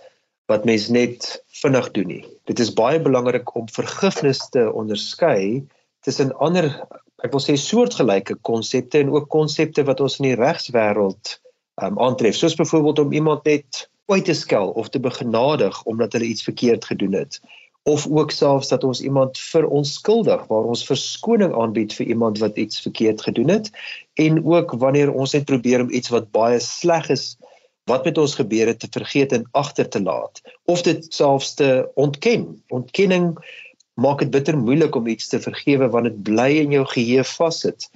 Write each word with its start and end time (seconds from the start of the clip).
wat 0.51 0.67
mens 0.67 0.89
net 0.91 1.29
vinnig 1.63 1.91
doen 1.95 2.11
nie. 2.11 2.25
Dit 2.51 2.59
is 2.59 2.73
baie 2.75 2.99
belangrik 3.03 3.55
om 3.55 3.69
vergifnis 3.71 4.43
te 4.51 4.67
onderskei 4.73 5.63
tussen 6.07 6.35
ander 6.43 6.73
ek 7.21 7.35
wil 7.35 7.43
sê 7.45 7.55
soortgelyke 7.61 8.39
konsepte 8.49 9.03
en 9.03 9.13
ook 9.13 9.29
konsepte 9.31 9.85
wat 9.87 10.01
ons 10.01 10.19
in 10.21 10.31
die 10.31 10.39
regswêreld 10.41 11.37
um, 11.85 11.99
aantref. 12.01 12.39
Soos 12.39 12.57
byvoorbeeld 12.57 13.03
om 13.05 13.13
iemand 13.13 13.45
net 13.45 13.87
kwyt 14.11 14.27
te 14.27 14.35
skel 14.35 14.73
of 14.81 14.89
te 14.89 15.01
begenadig 15.01 15.83
omdat 15.85 16.17
hulle 16.17 16.31
iets 16.33 16.47
verkeerd 16.47 16.89
gedoen 16.89 17.19
het 17.21 17.41
of 17.89 18.07
ook 18.07 18.31
selfs 18.31 18.69
dat 18.69 18.85
ons 18.85 19.01
iemand 19.01 19.39
verontskuldig 19.39 20.43
waar 20.51 20.67
ons 20.73 20.83
verskoning 20.85 21.55
aanbied 21.57 21.95
vir 21.97 22.11
iemand 22.13 22.39
wat 22.43 22.59
iets 22.61 22.81
verkeerd 22.81 23.23
gedoen 23.23 23.49
het 23.49 23.71
en 24.21 24.43
ook 24.45 24.75
wanneer 24.83 25.13
ons 25.13 25.33
net 25.33 25.47
probeer 25.49 25.81
om 25.87 25.91
iets 25.91 26.13
wat 26.13 26.29
baie 26.35 26.59
sleg 26.61 27.09
is 27.09 27.37
wat 27.91 28.07
met 28.07 28.19
ons 28.23 28.37
gebeur 28.39 28.71
het 28.71 28.81
te 28.81 28.91
vergeet 28.95 29.33
en 29.35 29.49
agter 29.59 29.89
te 29.89 30.03
laat. 30.03 30.41
Of 30.65 30.83
dit 30.87 31.07
selfs 31.15 31.55
te 31.59 31.89
ontken. 31.95 32.63
Ontkenning 32.69 33.35
maak 34.01 34.23
dit 34.23 34.31
bitter 34.31 34.59
moeilik 34.59 34.95
om 34.95 35.11
iets 35.11 35.29
te 35.29 35.41
vergewe 35.43 35.91
want 35.93 36.09
dit 36.09 36.23
bly 36.31 36.51
in 36.63 36.75
jou 36.79 36.87
geheue 36.95 37.27
vassit 37.27 37.91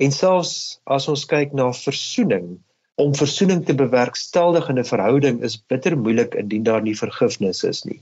en 0.00 0.14
selfs 0.14 0.80
as 0.88 1.08
ons 1.12 1.26
kyk 1.28 1.52
na 1.56 1.68
versoening 1.76 2.54
om 3.00 3.14
versoening 3.16 3.64
te 3.64 3.74
bewerkstellig 3.76 4.68
in 4.68 4.78
'n 4.78 4.88
verhouding 4.92 5.42
is 5.48 5.60
bitter 5.72 5.96
moeilik 5.98 6.34
indien 6.34 6.64
daar 6.64 6.82
nie 6.82 6.96
vergifnis 6.96 7.64
is 7.64 7.84
nie. 7.84 8.00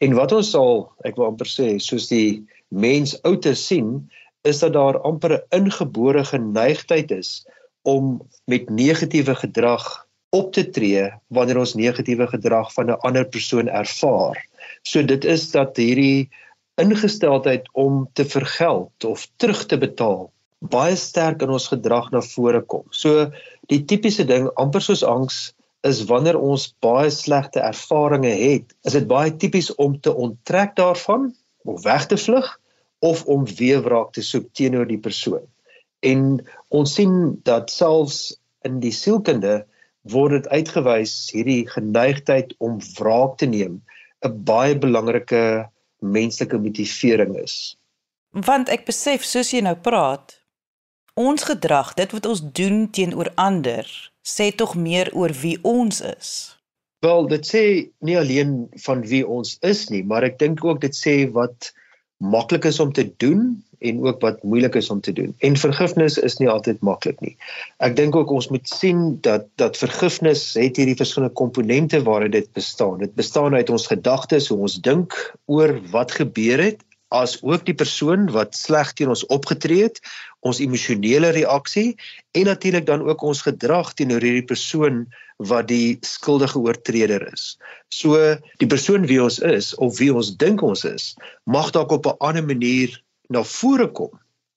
En 0.00 0.14
wat 0.14 0.32
ons 0.32 0.50
sal, 0.50 0.88
ek 1.04 1.16
wil 1.16 1.26
amper 1.26 1.46
sê, 1.46 1.76
soos 1.78 2.08
die 2.08 2.46
mens 2.68 3.16
ouer 3.28 3.56
sien, 3.56 4.10
is 4.44 4.60
dat 4.64 4.72
daar 4.72 5.00
amper 5.00 5.32
'n 5.36 5.44
ingebore 5.60 6.24
geneigtheid 6.24 7.10
is 7.10 7.46
om 7.82 8.20
met 8.46 8.70
negatiewe 8.70 9.34
gedrag 9.34 10.07
op 10.30 10.52
te 10.52 10.64
tree 10.70 11.08
wanneer 11.32 11.58
ons 11.58 11.74
negatiewe 11.74 12.26
gedrag 12.26 12.72
van 12.72 12.90
'n 12.90 13.00
ander 13.06 13.24
persoon 13.28 13.68
ervaar. 13.68 14.46
So 14.82 15.02
dit 15.02 15.24
is 15.24 15.50
dat 15.50 15.76
hierdie 15.76 16.28
ingesteldheid 16.76 17.68
om 17.72 18.08
te 18.12 18.24
vergeld 18.24 19.04
of 19.04 19.28
terug 19.36 19.66
te 19.66 19.78
betaal 19.78 20.30
baie 20.58 20.96
sterk 20.96 21.42
in 21.42 21.52
ons 21.54 21.68
gedrag 21.70 22.10
na 22.10 22.20
vore 22.34 22.60
kom. 22.66 22.84
So 22.90 23.30
die 23.70 23.84
tipiese 23.86 24.26
ding 24.26 24.48
amper 24.58 24.82
soos 24.82 25.04
angs 25.06 25.52
is 25.86 26.02
wanneer 26.10 26.38
ons 26.38 26.72
baie 26.82 27.10
slegte 27.14 27.62
ervarings 27.62 28.40
het, 28.42 28.74
is 28.84 28.96
dit 28.98 29.06
baie 29.06 29.30
tipies 29.30 29.70
om 29.78 29.98
te 30.00 30.14
onttrek 30.14 30.74
daarvan 30.76 31.30
of 31.64 31.84
weg 31.84 32.08
te 32.10 32.18
vlug 32.18 32.48
of 32.98 33.24
om 33.30 33.46
weerwraak 33.46 34.12
te 34.12 34.24
soek 34.26 34.48
teenoor 34.58 34.88
die 34.88 34.98
persoon. 34.98 35.46
En 36.02 36.40
ons 36.74 36.94
sien 36.94 37.38
dat 37.46 37.70
selfs 37.70 38.34
in 38.66 38.80
die 38.82 38.92
sielkunde 38.94 39.62
word 40.12 40.36
dit 40.36 40.48
uitgewys 40.48 41.14
hierdie 41.34 41.62
geneigtheid 41.68 42.54
om 42.58 42.78
wraak 42.96 43.38
te 43.38 43.46
neem 43.46 43.80
'n 44.26 44.44
baie 44.44 44.78
belangrike 44.78 45.68
menslike 45.98 46.58
motivering 46.58 47.36
is. 47.38 47.76
Want 48.30 48.68
ek 48.68 48.84
besef 48.86 49.24
soos 49.24 49.52
jy 49.52 49.60
nou 49.64 49.76
praat, 49.76 50.38
ons 51.14 51.42
gedrag, 51.42 51.94
dit 51.94 52.12
wat 52.12 52.26
ons 52.26 52.42
doen 52.52 52.90
teenoor 52.90 53.32
ander, 53.34 53.86
sê 54.22 54.50
tog 54.54 54.74
meer 54.74 55.10
oor 55.14 55.32
wie 55.42 55.58
ons 55.62 56.00
is. 56.00 56.30
Wel, 57.00 57.26
dit 57.30 57.46
sê 57.46 57.64
nie 58.02 58.18
alleen 58.18 58.68
van 58.84 59.02
wie 59.06 59.24
ons 59.26 59.56
is 59.62 59.88
nie, 59.88 60.02
maar 60.02 60.26
ek 60.26 60.38
dink 60.38 60.64
ook 60.64 60.80
dit 60.82 60.94
sê 60.94 61.30
wat 61.30 61.72
maklik 62.18 62.66
is 62.66 62.80
om 62.82 62.92
te 62.92 63.06
doen 63.22 63.62
en 63.78 64.00
ook 64.04 64.20
wat 64.20 64.42
moeilik 64.42 64.74
is 64.74 64.90
om 64.90 65.00
te 65.00 65.12
doen. 65.12 65.34
En 65.38 65.56
vergifnis 65.56 66.18
is 66.18 66.38
nie 66.38 66.48
altyd 66.48 66.80
maklik 66.80 67.20
nie. 67.20 67.36
Ek 67.78 67.96
dink 67.96 68.16
ook 68.16 68.30
ons 68.30 68.48
moet 68.48 68.68
sien 68.68 69.18
dat 69.20 69.46
dat 69.60 69.78
vergifnis 69.78 70.52
het 70.58 70.76
hierdie 70.76 70.98
verskillende 70.98 71.34
komponente 71.34 72.02
waaruit 72.02 72.32
dit 72.32 72.52
bestaan. 72.52 72.98
Dit 72.98 73.14
bestaan 73.14 73.54
uit 73.54 73.70
ons 73.70 73.86
gedagtes, 73.86 74.48
hoe 74.48 74.58
ons 74.58 74.80
dink 74.82 75.16
oor 75.46 75.78
wat 75.92 76.12
gebeur 76.18 76.62
het 76.62 76.84
as 77.08 77.38
ook 77.42 77.64
die 77.64 77.76
persoon 77.76 78.28
wat 78.34 78.56
sleg 78.56 78.92
teen 78.92 79.08
ons 79.08 79.24
opgetree 79.32 79.86
het, 79.86 80.00
ons 80.44 80.60
emosionele 80.60 81.30
reaksie 81.32 81.96
en 82.36 82.50
natuurlik 82.50 82.86
dan 82.86 83.02
ook 83.06 83.22
ons 83.24 83.42
gedrag 83.46 83.94
teenoor 83.96 84.24
hierdie 84.24 84.44
persoon 84.44 85.06
wat 85.48 85.68
die 85.70 85.98
skuldige 86.04 86.58
oortreder 86.58 87.22
is. 87.32 87.56
So 87.94 88.18
die 88.60 88.68
persoon 88.68 89.06
wie 89.08 89.20
ons 89.22 89.38
is 89.38 89.74
of 89.74 89.98
wie 89.98 90.10
ons 90.14 90.34
dink 90.36 90.62
ons 90.62 90.84
is, 90.84 91.14
mag 91.46 91.70
dalk 91.72 91.94
op 91.94 92.06
'n 92.06 92.18
ander 92.18 92.44
manier 92.44 92.92
na 93.28 93.44
vore 93.44 93.90
kom 93.92 94.14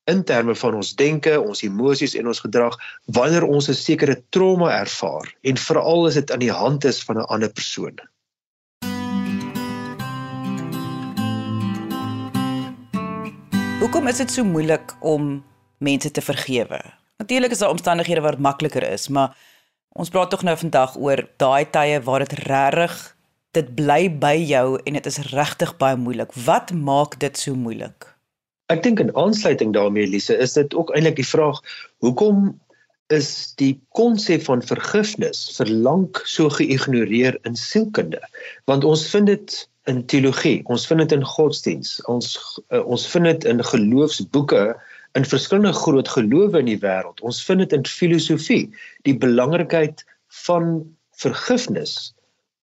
in 0.09 0.23
terme 0.23 0.55
van 0.55 0.75
ons 0.79 0.93
denke, 0.95 1.33
ons 1.39 1.61
emosies 1.67 2.15
en 2.15 2.29
ons 2.31 2.39
gedrag 2.39 2.77
wanneer 3.15 3.43
ons 3.43 3.67
'n 3.69 3.75
sekere 3.75 4.15
trauma 4.29 4.71
ervaar 4.79 5.27
en 5.43 5.57
veral 5.57 6.07
as 6.07 6.15
dit 6.15 6.31
aan 6.31 6.39
die 6.39 6.51
hand 6.51 6.85
is 6.85 7.03
van 7.03 7.17
'n 7.17 7.27
ander 7.27 7.51
persoon. 7.51 7.99
Hoekom 13.79 14.07
is 14.07 14.17
dit 14.17 14.31
so 14.31 14.43
moeilik 14.43 14.95
om 14.99 15.43
mense 15.77 16.11
te 16.11 16.21
vergewe? 16.21 16.81
Natuurlik 17.17 17.51
is 17.51 17.59
daar 17.59 17.69
omstandighede 17.69 18.21
waar 18.21 18.31
dit 18.31 18.41
makliker 18.41 18.83
is, 18.83 19.07
maar 19.07 19.37
ons 19.89 20.09
praat 20.09 20.29
tog 20.29 20.43
nou 20.43 20.57
vandag 20.57 20.95
oor 20.97 21.27
daai 21.37 21.65
tye 21.69 22.01
waar 22.01 22.19
dit 22.19 22.33
regtig 22.33 23.15
dit 23.51 23.75
bly 23.75 24.17
by 24.19 24.35
jou 24.35 24.79
en 24.85 24.93
dit 24.93 25.05
is 25.05 25.17
regtig 25.17 25.77
baie 25.77 25.95
moeilik. 25.95 26.31
Wat 26.33 26.71
maak 26.71 27.19
dit 27.19 27.37
so 27.37 27.55
moeilik? 27.55 28.20
Ek 28.71 28.83
dink 28.85 29.01
in 29.03 29.11
aansluiting 29.19 29.73
daarmee 29.75 30.05
Elise, 30.07 30.37
is 30.37 30.53
dit 30.55 30.75
ook 30.77 30.93
eintlik 30.95 31.17
die 31.19 31.27
vraag 31.27 31.59
hoekom 32.05 32.53
is 33.11 33.51
die 33.59 33.73
konsep 33.97 34.45
van 34.47 34.61
vergifnis 34.63 35.41
vir 35.57 35.71
lank 35.87 36.21
so 36.31 36.47
geïgnoreer 36.55 37.35
in 37.49 37.57
sielkunde? 37.59 38.21
Want 38.71 38.87
ons 38.87 39.03
vind 39.11 39.27
dit 39.27 39.57
in 39.91 40.05
teologie, 40.07 40.61
ons 40.71 40.85
vind 40.87 41.03
dit 41.03 41.17
in 41.17 41.25
godsdiens, 41.25 41.97
ons 42.11 42.31
uh, 42.71 42.79
ons 42.85 43.03
vind 43.11 43.27
dit 43.27 43.49
in 43.51 43.63
geloofsboeke 43.65 44.63
in 45.19 45.27
verskillende 45.27 45.73
groot 45.75 46.07
gelowe 46.07 46.61
in 46.61 46.69
die 46.71 46.79
wêreld. 46.79 47.19
Ons 47.27 47.41
vind 47.43 47.65
dit 47.65 47.75
in 47.75 47.83
filosofie, 47.83 48.63
die 49.03 49.17
belangrikheid 49.19 50.05
van 50.45 50.77
vergifnis 51.19 52.13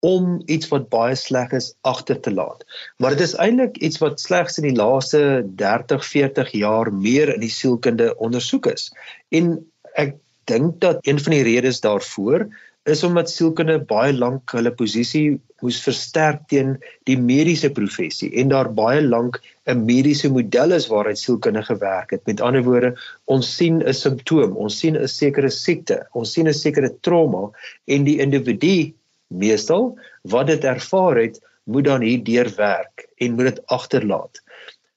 om 0.04 0.42
iets 0.52 0.68
wat 0.68 0.90
baie 0.92 1.14
sleg 1.16 1.54
is 1.56 1.70
agter 1.88 2.20
te 2.20 2.32
laat. 2.34 2.64
Maar 3.00 3.16
dit 3.16 3.24
is 3.24 3.36
eintlik 3.40 3.78
iets 3.88 4.02
wat 4.02 4.20
slegs 4.20 4.58
in 4.60 4.68
die 4.68 4.76
laaste 4.76 5.42
30, 5.56 6.04
40 6.04 6.52
jaar 6.60 6.92
meer 6.92 7.32
in 7.34 7.40
die 7.40 7.52
sielkunde 7.52 8.10
ondersoek 8.20 8.68
is. 8.74 8.90
En 9.32 9.56
ek 9.96 10.18
dink 10.50 10.76
dat 10.84 11.00
een 11.08 11.20
van 11.24 11.32
die 11.32 11.46
redes 11.46 11.80
daarvoor 11.80 12.44
is 12.84 13.00
omdat 13.06 13.30
sielkunde 13.32 13.78
baie 13.88 14.12
lank 14.12 14.52
hulle 14.52 14.74
posisie 14.76 15.38
moes 15.64 15.78
versterk 15.80 16.42
teen 16.52 16.74
die 17.08 17.16
mediese 17.16 17.70
professie 17.72 18.28
en 18.42 18.50
daar 18.52 18.68
baie 18.76 19.00
lank 19.00 19.38
'n 19.64 19.86
mediese 19.86 20.28
model 20.28 20.76
is 20.76 20.90
waaruit 20.92 21.18
sielkunde 21.18 21.62
gewerk 21.64 22.10
het. 22.10 22.26
Met 22.26 22.40
ander 22.40 22.62
woorde, 22.62 22.92
ons 23.24 23.56
sien 23.56 23.80
'n 23.80 23.94
simptoom, 23.94 24.56
ons 24.56 24.78
sien 24.78 25.00
'n 25.00 25.08
sekere 25.08 25.50
siekte, 25.50 26.06
ons 26.12 26.32
sien 26.32 26.48
'n 26.48 26.52
sekere 26.52 26.92
trauma 27.00 27.48
en 27.86 28.04
die 28.04 28.18
individu 28.20 28.92
meestal 29.28 29.98
wat 30.22 30.46
dit 30.46 30.64
ervaar 30.64 31.16
het, 31.16 31.40
moet 31.64 31.84
dan 31.84 32.00
hierdeur 32.00 32.52
werk 32.56 33.08
en 33.16 33.34
moet 33.34 33.44
dit 33.44 33.66
agterlaat. 33.66 34.42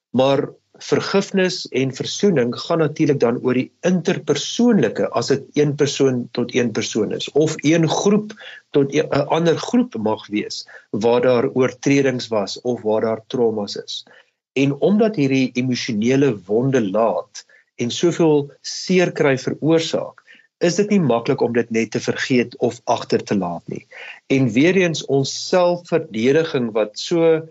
Maar 0.10 0.50
vergifnis 0.78 1.66
en 1.68 1.94
versoening 1.96 2.54
gaan 2.60 2.78
natuurlik 2.78 3.20
dan 3.20 3.40
oor 3.42 3.58
die 3.58 3.72
interpersoonlike 3.88 5.10
as 5.18 5.32
dit 5.34 5.46
een 5.58 5.74
persoon 5.76 6.28
tot 6.38 6.54
een 6.56 6.72
persoon 6.72 7.12
is 7.12 7.32
of 7.32 7.56
een 7.66 7.90
groep 7.90 8.34
tot 8.76 8.94
'n 8.94 9.28
ander 9.34 9.58
groep 9.58 9.96
mag 9.98 10.28
wees 10.28 10.68
waar 10.90 11.22
daar 11.22 11.50
oortredings 11.50 12.28
was 12.28 12.62
of 12.62 12.82
waar 12.82 13.02
daar 13.02 13.22
traumas 13.28 13.76
is. 13.76 14.06
En 14.54 14.74
omdat 14.82 15.16
hierdie 15.16 15.50
emosionele 15.54 16.38
wonde 16.46 16.82
laat 16.82 17.46
en 17.76 17.92
soveel 17.92 18.52
seer 18.62 19.12
kry 19.12 19.38
veroorsaak, 19.38 20.24
is 20.64 20.80
dit 20.80 20.90
nie 20.96 21.02
maklik 21.04 21.42
om 21.46 21.54
dit 21.54 21.70
net 21.74 21.92
te 21.94 22.02
vergeet 22.02 22.56
of 22.66 22.80
agter 22.90 23.24
te 23.24 23.38
laat 23.38 23.64
nie. 23.70 23.86
En 24.34 24.50
weer 24.54 24.78
eens 24.80 25.06
ons 25.06 25.32
selfverdediging 25.50 26.72
wat 26.74 26.98
so 27.00 27.42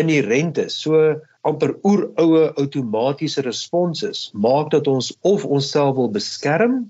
inherent 0.00 0.58
is, 0.60 0.76
so 0.82 1.16
amper 1.46 1.74
oeroue 1.88 2.50
outomatiese 2.60 3.42
responses 3.46 4.28
maak 4.36 4.70
dat 4.74 4.88
ons 4.90 5.12
of 5.24 5.44
onsself 5.44 5.96
wil 5.96 6.10
beskerm 6.12 6.82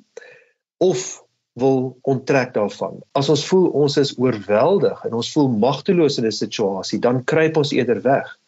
of 0.83 1.23
wil 1.61 1.97
onttrek 2.09 2.55
daarvan. 2.55 2.99
As 3.15 3.31
ons 3.31 3.45
voel 3.47 3.69
ons 3.85 3.97
is 4.01 4.15
oorweldig 4.19 5.05
en 5.07 5.17
ons 5.19 5.33
voel 5.35 5.51
magteloos 5.63 6.19
in 6.19 6.27
'n 6.27 6.33
situasie, 6.33 6.99
dan 6.99 7.25
kruip 7.25 7.57
ons 7.57 7.73
eerder 7.73 8.03
weg 8.03 8.39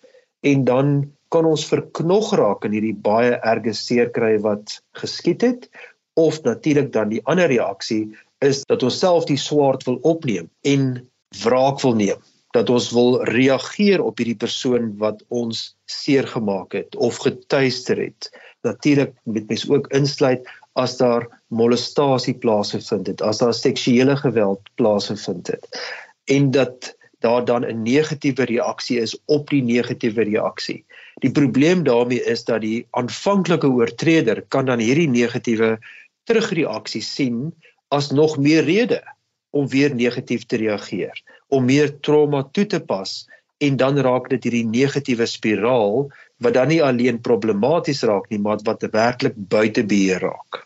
en 0.42 0.64
dan 0.64 1.12
kan 1.28 1.46
ons 1.46 1.64
verknog 1.64 2.34
raak 2.36 2.64
in 2.64 2.74
hierdie 2.76 2.96
baie 2.96 3.38
erge 3.40 3.72
seer 3.74 4.10
kry 4.10 4.38
wat 4.38 4.82
geskied 4.92 5.42
het 5.42 5.68
of 6.14 6.42
natuurlik 6.42 6.92
dan 6.92 7.08
die 7.08 7.22
ander 7.24 7.46
reaksie 7.46 8.16
is 8.38 8.64
dat 8.66 8.82
ons 8.82 8.98
self 8.98 9.24
die 9.24 9.38
swaard 9.38 9.84
wil 9.88 9.98
opneem 10.02 10.50
en 10.60 11.08
wraak 11.42 11.80
wil 11.80 11.94
neem 11.94 12.20
dat 12.52 12.70
ons 12.70 12.90
wil 12.92 13.22
reageer 13.32 14.02
op 14.04 14.18
hierdie 14.20 14.36
persoon 14.36 14.92
wat 15.00 15.22
ons 15.32 15.70
seer 15.88 16.26
gemaak 16.28 16.74
het 16.76 16.96
of 17.00 17.16
getuister 17.24 17.96
het. 17.96 18.28
Natuurlik 18.60 19.14
moet 19.24 19.48
mens 19.48 19.64
ook 19.70 19.88
insluit 19.96 20.44
as 20.76 20.96
daar 21.00 21.24
molestasie 21.48 22.34
plaasgevind 22.34 23.08
het, 23.08 23.22
as 23.24 23.40
daar 23.40 23.54
seksuele 23.56 24.16
geweld 24.16 24.68
plaasgevind 24.80 25.48
het 25.54 25.80
en 26.30 26.50
dat 26.50 26.92
daar 27.22 27.44
dan 27.44 27.64
'n 27.64 27.82
negatiewe 27.82 28.44
reaksie 28.44 29.00
is 29.00 29.16
op 29.26 29.50
die 29.50 29.62
negatiewe 29.62 30.22
reaksie. 30.22 30.84
Die 31.14 31.30
probleem 31.30 31.82
daarmee 31.82 32.24
is 32.24 32.44
dat 32.44 32.60
die 32.60 32.86
aanvanklike 32.90 33.68
oortreder 33.68 34.44
kan 34.48 34.64
dan 34.64 34.78
hierdie 34.78 35.08
negatiewe 35.08 35.78
terugreaksie 36.24 37.02
sien 37.02 37.52
as 37.88 38.10
nog 38.10 38.38
meer 38.38 38.64
rede 38.64 39.02
om 39.50 39.68
weer 39.68 39.94
negatief 39.94 40.46
te 40.46 40.56
reageer 40.56 41.22
om 41.52 41.64
meer 41.68 41.92
trauma 42.00 42.42
toe 42.52 42.66
te 42.66 42.80
pas 42.80 43.28
en 43.62 43.76
dan 43.76 43.98
raak 43.98 44.28
dit 44.32 44.48
hierdie 44.48 44.66
negatiewe 44.66 45.26
spiraal 45.26 46.08
wat 46.42 46.54
dan 46.56 46.72
nie 46.72 46.82
alleen 46.82 47.20
problematies 47.20 48.02
raak 48.08 48.28
nie 48.32 48.40
maar 48.42 48.62
wat 48.66 48.86
werklik 48.90 49.36
buite 49.36 49.84
beheer 49.86 50.22
raak. 50.24 50.64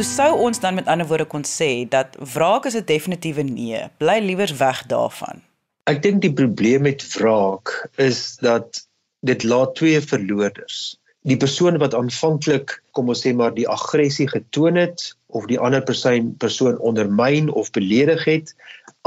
So 0.00 0.04
sou 0.08 0.30
ons 0.40 0.60
dan 0.60 0.74
met 0.74 0.86
ander 0.88 1.06
woorde 1.06 1.26
kon 1.28 1.42
sê 1.44 1.84
dat 1.92 2.16
wraak 2.34 2.64
is 2.64 2.76
'n 2.76 2.84
definitiewe 2.84 3.42
nee, 3.42 3.80
bly 3.98 4.18
liewer 4.24 4.52
weg 4.56 4.86
daarvan. 4.86 5.42
Ek 5.84 6.02
dink 6.02 6.22
die 6.22 6.32
probleem 6.32 6.82
met 6.82 7.04
wraak 7.14 7.88
is 7.96 8.36
dat 8.40 8.88
dit 9.20 9.44
laat 9.44 9.74
twee 9.74 10.00
verloders. 10.00 10.96
Die 11.28 11.36
persoon 11.36 11.76
wat 11.78 11.94
aanvanklik 11.94 12.78
kom 12.96 13.10
ons 13.12 13.20
sê 13.26 13.34
maar 13.36 13.52
die 13.54 13.68
aggressie 13.68 14.28
getoon 14.28 14.78
het 14.80 15.10
of 15.36 15.44
die 15.50 15.58
ander 15.60 15.82
persoon 15.84 16.32
persoon 16.40 16.78
ondermyn 16.78 17.50
of 17.52 17.70
beledig 17.76 18.24
het 18.24 18.54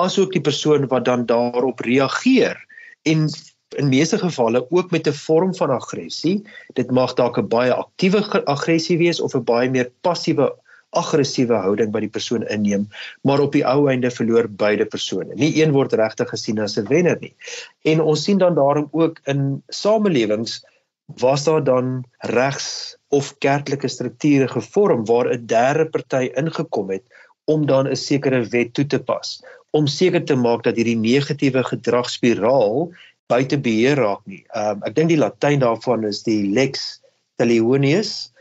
asook 0.02 0.32
die 0.34 0.44
persoon 0.44 0.88
wat 0.88 1.06
dan 1.06 1.26
daarop 1.26 1.82
reageer 1.86 2.58
en 3.10 3.28
in 3.74 3.90
meeste 3.90 4.20
gevalle 4.22 4.62
ook 4.70 4.92
met 4.92 5.08
'n 5.08 5.18
vorm 5.26 5.56
van 5.56 5.70
aggressie 5.70 6.46
dit 6.74 6.92
mag 6.92 7.14
dalk 7.14 7.38
'n 7.38 7.48
baie 7.48 7.74
aktiewe 7.74 8.22
aggressie 8.46 8.98
wees 8.98 9.20
of 9.20 9.36
'n 9.36 9.44
baie 9.44 9.70
meer 9.70 9.92
passiewe 10.02 10.54
aggressiewe 11.00 11.56
houding 11.66 11.92
by 11.94 12.04
die 12.06 12.12
persoon 12.18 12.46
inneem 12.56 12.88
maar 13.28 13.44
op 13.44 13.56
die 13.56 13.66
ou 13.68 13.88
einde 13.92 14.12
verloor 14.12 14.50
beide 14.64 14.86
persone 14.86 15.38
nie 15.40 15.52
een 15.62 15.74
word 15.76 15.96
regtig 16.00 16.30
gesien 16.34 16.60
as 16.60 16.78
'n 16.78 16.90
wenner 16.92 17.18
nie 17.22 17.34
en 17.94 18.02
ons 18.02 18.24
sien 18.24 18.38
dan 18.38 18.56
daarom 18.56 18.90
ook 18.92 19.20
in 19.26 19.64
samelewings 19.70 20.62
was 21.20 21.44
daar 21.44 21.64
dan 21.64 22.04
regs 22.20 22.98
of 23.10 23.34
kerklike 23.38 23.88
strukture 23.88 24.48
gevorm 24.48 25.06
waar 25.06 25.34
'n 25.34 25.46
derde 25.46 25.86
party 25.86 26.32
ingekom 26.36 26.90
het 26.90 27.04
om 27.46 27.66
dan 27.66 27.88
'n 27.88 27.96
sekere 27.96 28.44
wet 28.50 28.74
toe 28.74 28.86
te 28.86 29.00
pas 29.00 29.42
om 29.72 29.88
seker 29.88 30.24
te 30.26 30.36
maak 30.36 30.64
dat 30.64 30.78
hierdie 30.78 30.98
negatiewe 30.98 31.64
gedragspiraal 31.64 32.92
buite 33.32 33.58
beheer 33.58 33.98
raak 33.98 34.22
nie. 34.30 34.44
Um, 34.56 34.84
ek 34.86 34.96
dink 34.98 35.10
die 35.10 35.18
Latyn 35.18 35.64
daarvan 35.64 36.06
is 36.06 36.22
die 36.28 36.44
lex 36.54 37.02
talionis. 37.42 38.33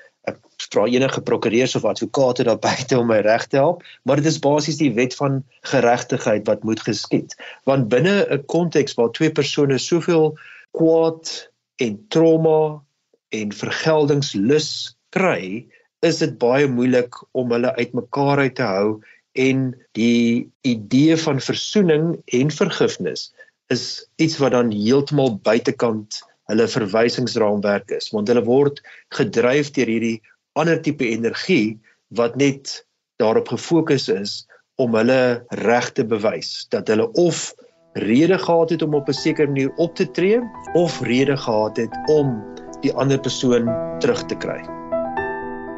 Vra 0.73 0.87
enige 0.89 1.21
prokureurs 1.21 1.77
of 1.77 1.85
advokate 1.85 2.47
daar 2.49 2.61
buite 2.69 2.99
om 2.99 3.11
my 3.11 3.21
reg 3.25 3.47
te 3.47 3.61
help, 3.61 3.83
maar 4.03 4.21
dit 4.21 4.31
is 4.31 4.41
basies 4.43 4.81
die 4.81 4.93
wet 4.97 5.15
van 5.19 5.43
geregtigheid 5.73 6.47
wat 6.49 6.65
moet 6.65 6.81
geskied. 6.81 7.37
Want 7.69 7.91
binne 7.93 8.27
'n 8.29 8.45
konteks 8.47 8.97
waar 8.99 9.13
twee 9.13 9.33
persone 9.33 9.79
soveel 9.79 10.39
kwaad 10.73 11.51
en 11.77 12.01
trauma 12.09 12.83
en 13.29 13.53
vergeldingslus 13.53 14.97
kry, 15.13 15.67
is 16.03 16.19
dit 16.19 16.39
baie 16.39 16.67
moeilik 16.69 17.15
om 17.33 17.53
hulle 17.55 17.75
uitmekaar 17.77 18.39
uit 18.39 18.55
te 18.59 18.67
hou 18.67 19.01
en 19.33 19.71
die 19.97 20.51
idee 20.61 21.17
van 21.17 21.41
versoening 21.41 22.17
en 22.39 22.51
vergifnis 22.51 23.31
is 23.73 23.85
iets 24.21 24.37
wat 24.43 24.53
dan 24.57 24.73
heeltemal 24.75 25.39
buitekant 25.47 26.21
hulle 26.51 26.67
verwysingsraamwerk 26.69 27.95
is 27.97 28.11
want 28.13 28.29
hulle 28.29 28.45
word 28.45 28.83
gedryf 29.17 29.71
deur 29.77 29.93
hierdie 29.95 30.19
ander 30.53 30.81
tipe 30.83 31.07
energie 31.09 31.81
wat 32.09 32.37
net 32.37 32.87
daarop 33.17 33.49
gefokus 33.49 34.09
is 34.09 34.47
om 34.81 34.95
hulle 34.95 35.45
reg 35.65 35.93
te 35.97 36.05
bewys 36.05 36.67
dat 36.75 36.89
hulle 36.89 37.09
of 37.13 37.53
rede 37.93 38.39
gehad 38.39 38.71
het 38.71 38.83
om 38.83 38.95
op 38.95 39.09
'n 39.09 39.13
sekere 39.13 39.47
manier 39.47 39.73
op 39.77 39.95
te 39.95 40.11
tree 40.11 40.41
of 40.73 41.01
rede 41.01 41.37
gehad 41.37 41.77
het 41.77 41.99
om 42.07 42.45
die 42.81 42.93
ander 42.93 43.21
persoon 43.21 43.69
terug 43.99 44.27
te 44.27 44.37
kry. 44.37 44.61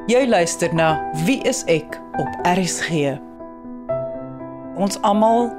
Jy 0.06 0.26
luister 0.28 0.74
na 0.74 1.10
Wie 1.24 1.42
is 1.42 1.64
ek 1.64 2.00
op 2.16 2.28
RSG. 2.42 3.18
Ons 4.76 4.98
almal 5.00 5.52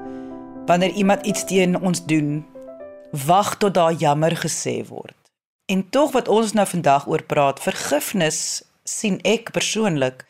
wanneer 0.65 0.89
iemand 0.89 1.25
iets 1.25 1.45
teen 1.45 1.81
ons 1.81 2.05
doen, 2.05 2.45
wag 3.25 3.57
tot 3.57 3.73
daar 3.73 3.93
jammer 3.93 4.35
gesê 4.37 4.87
word. 4.87 5.17
En 5.65 5.89
tog 5.89 6.11
wat 6.11 6.27
ons 6.27 6.53
nou 6.53 6.67
vandag 6.67 7.07
oor 7.07 7.23
praat, 7.23 7.59
vergifnis 7.59 8.63
sien 8.85 9.19
ek 9.23 9.51
persoonlik 9.51 10.25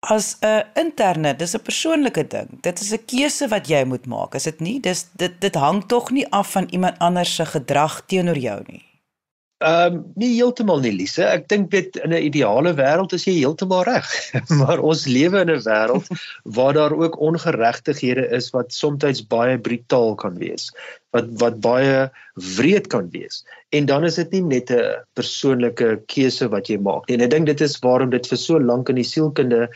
as 0.00 0.36
'n 0.42 0.64
interne, 0.74 1.34
dis 1.36 1.54
'n 1.54 1.62
persoonlike 1.62 2.26
ding. 2.28 2.60
Dit 2.62 2.80
is 2.80 2.92
'n 2.92 3.04
keuse 3.06 3.48
wat 3.48 3.68
jy 3.68 3.84
moet 3.84 4.06
maak. 4.06 4.34
Is 4.34 4.44
dit 4.44 4.60
nie? 4.60 4.80
Dis 4.80 5.06
dit 5.16 5.40
dit 5.40 5.54
hang 5.54 5.86
tog 5.86 6.10
nie 6.10 6.26
af 6.30 6.52
van 6.52 6.66
iemand 6.70 6.98
anders 6.98 7.34
se 7.34 7.44
gedrag 7.44 8.02
teenoor 8.06 8.38
jou 8.38 8.62
nie. 8.66 8.84
Ehm 9.64 9.94
um, 9.94 10.12
nie 10.20 10.34
heeltemal 10.34 10.82
nie 10.84 10.92
Lise. 10.92 11.24
Ek 11.24 11.46
dink 11.48 11.70
dit 11.70 11.96
in 12.04 12.12
'n 12.12 12.24
ideale 12.28 12.74
wêreld 12.76 13.14
is 13.16 13.24
jy 13.24 13.38
heeltemal 13.38 13.84
reg. 13.88 14.08
maar 14.60 14.78
ons 14.78 15.06
lewe 15.06 15.40
in 15.40 15.50
'n 15.50 15.62
wêreld 15.64 16.06
waar 16.44 16.74
daar 16.76 16.92
ook 16.92 17.16
ongeregtighede 17.20 18.28
is 18.36 18.50
wat 18.50 18.72
soms 18.72 19.26
baie 19.26 19.58
brutaal 19.58 20.14
kan 20.14 20.36
wees. 20.36 20.68
Wat 21.10 21.24
wat 21.40 21.60
baie 21.60 22.10
wreed 22.34 22.86
kan 22.86 23.08
wees. 23.10 23.44
En 23.74 23.86
dan 23.86 24.04
is 24.04 24.14
dit 24.14 24.30
nie 24.30 24.42
net 24.42 24.70
'n 24.70 25.02
persoonlike 25.18 26.02
keuse 26.06 26.48
wat 26.48 26.68
jy 26.68 26.78
maak 26.78 27.08
nie. 27.08 27.16
En 27.16 27.22
ek 27.22 27.30
dink 27.30 27.46
dit 27.46 27.60
is 27.60 27.78
waarom 27.82 28.10
dit 28.10 28.26
vir 28.26 28.38
so 28.38 28.60
lank 28.60 28.88
in 28.88 28.96
die 28.96 29.04
sielkunde 29.04 29.68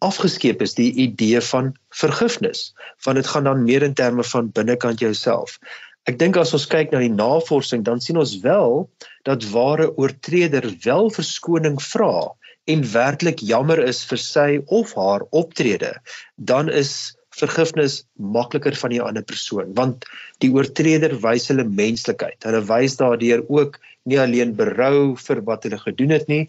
afgeskeep 0.00 0.62
is 0.62 0.74
die 0.74 0.92
idee 0.92 1.40
van 1.40 1.74
vergifnis. 1.90 2.72
Want 3.04 3.16
dit 3.16 3.26
gaan 3.26 3.44
dan 3.44 3.64
meer 3.64 3.82
in 3.82 3.94
terme 3.94 4.24
van 4.24 4.50
binnekant 4.50 5.00
jouself. 5.00 5.58
Ek 6.04 6.18
dink 6.18 6.36
as 6.36 6.52
ons 6.52 6.66
kyk 6.66 6.92
na 6.92 7.00
die 7.00 7.12
navorsing 7.12 7.84
dan 7.84 8.00
sien 8.00 8.16
ons 8.20 8.40
wel 8.44 8.90
dat 9.24 9.44
ware 9.52 9.88
oortreder 9.96 10.66
wel 10.84 11.10
verskoning 11.10 11.80
vra 11.80 12.32
en 12.64 12.84
werklik 12.92 13.40
jammer 13.40 13.80
is 13.84 14.02
vir 14.08 14.20
sy 14.20 14.48
of 14.72 14.92
haar 14.96 15.24
optrede, 15.36 15.92
dan 16.36 16.68
is 16.68 17.16
vergifnis 17.38 18.02
makliker 18.14 18.76
van 18.78 18.94
die 18.94 19.02
ander 19.02 19.24
persoon 19.26 19.72
want 19.78 20.06
die 20.44 20.52
oortreder 20.54 21.16
wys 21.22 21.48
hulle 21.50 21.64
menslikheid. 21.64 22.38
Hulle 22.46 22.62
wys 22.68 22.98
daardeur 23.00 23.44
ook 23.48 23.80
nie 24.04 24.20
alleen 24.20 24.54
berou 24.58 25.16
vir 25.16 25.42
wat 25.48 25.64
hulle 25.66 25.80
gedoen 25.80 26.14
het 26.14 26.28
nie, 26.28 26.44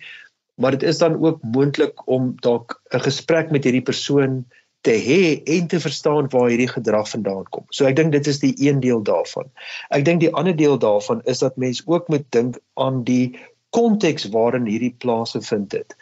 maar 0.61 0.75
dit 0.75 0.83
is 0.83 0.99
dan 1.01 1.17
ook 1.21 1.41
moontlik 1.55 2.05
om 2.07 2.35
dalk 2.41 2.79
'n 2.93 3.05
gesprek 3.07 3.51
met 3.51 3.63
hierdie 3.63 3.85
persoon 3.85 4.45
te 4.85 4.93
hê 5.01 5.41
en 5.57 5.67
te 5.67 5.79
verstaan 5.79 6.29
waar 6.29 6.49
hierdie 6.49 6.69
gedrag 6.69 7.09
vandaan 7.09 7.45
kom. 7.49 7.65
So 7.69 7.87
ek 7.89 7.95
dink 7.95 8.11
dit 8.13 8.27
is 8.27 8.39
die 8.39 8.53
een 8.67 8.79
deel 8.79 9.01
daarvan. 9.01 9.49
Ek 9.89 10.05
dink 10.05 10.21
die 10.21 10.33
ander 10.33 10.55
deel 10.55 10.77
daarvan 10.77 11.23
is 11.25 11.41
dat 11.41 11.57
mens 11.57 11.81
ook 11.85 12.07
moet 12.07 12.25
dink 12.29 12.59
aan 12.77 13.03
die 13.03 13.33
konteks 13.75 14.29
waarin 14.35 14.69
hierdie 14.69 14.93
plase 15.01 15.41
vind 15.41 15.69
dit. 15.73 15.95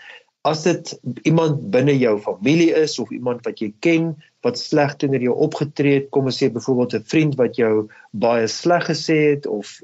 As 0.43 0.63
dit 0.63 0.89
iemand 1.23 1.69
binne 1.71 1.93
jou 1.95 2.17
familie 2.19 2.73
is 2.75 2.97
of 2.99 3.11
iemand 3.15 3.45
wat 3.47 3.61
jy 3.63 3.71
ken 3.79 4.09
wat 4.43 4.59
sleg 4.59 4.97
teenoor 4.99 5.23
jou 5.23 5.35
opgetree 5.45 6.01
het, 6.01 6.09
kom 6.11 6.27
ons 6.27 6.39
sê 6.41 6.49
byvoorbeeld 6.51 6.95
'n 6.99 7.09
vriend 7.11 7.35
wat 7.39 7.55
jou 7.55 7.87
baie 8.11 8.47
sleg 8.47 8.89
gesê 8.91 9.17
het 9.35 9.47
of 9.47 9.79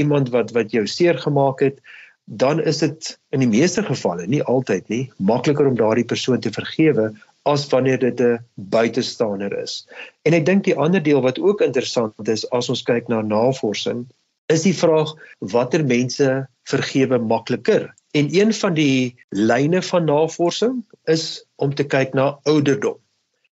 iemand 0.00 0.30
wat 0.32 0.54
wat 0.56 0.72
jou 0.72 0.86
seer 0.86 1.18
gemaak 1.18 1.60
het, 1.60 1.80
dan 2.24 2.60
is 2.60 2.78
dit 2.78 3.18
in 3.32 3.40
die 3.40 3.48
meeste 3.48 3.82
gevalle, 3.82 4.26
nie 4.26 4.42
altyd 4.42 4.88
nie, 4.88 5.10
makliker 5.16 5.66
om 5.66 5.76
daardie 5.76 6.04
persoon 6.04 6.40
te 6.40 6.52
vergewe 6.52 7.12
as 7.48 7.66
wanneer 7.72 7.98
dit 7.98 8.20
'n 8.20 8.38
buitestander 8.54 9.52
is. 9.62 9.86
En 10.24 10.32
ek 10.32 10.46
dink 10.46 10.64
die 10.64 10.76
ander 10.76 11.02
deel 11.02 11.20
wat 11.20 11.38
ook 11.38 11.60
interessant 11.60 12.28
is 12.28 12.44
as 12.50 12.68
ons 12.68 12.82
kyk 12.82 13.08
na 13.08 13.22
navorsing, 13.22 14.06
is 14.48 14.62
die 14.62 14.74
vraag 14.74 15.14
watter 15.40 15.84
mense 15.84 16.48
vergewe 16.64 17.18
makliker. 17.18 17.94
En 18.10 18.28
een 18.34 18.54
van 18.54 18.74
die 18.74 19.24
lyne 19.28 19.82
van 19.82 20.04
navorsing 20.04 20.84
is 21.04 21.44
om 21.54 21.74
te 21.74 21.84
kyk 21.84 22.12
na 22.12 22.38
ouderdom. 22.42 22.96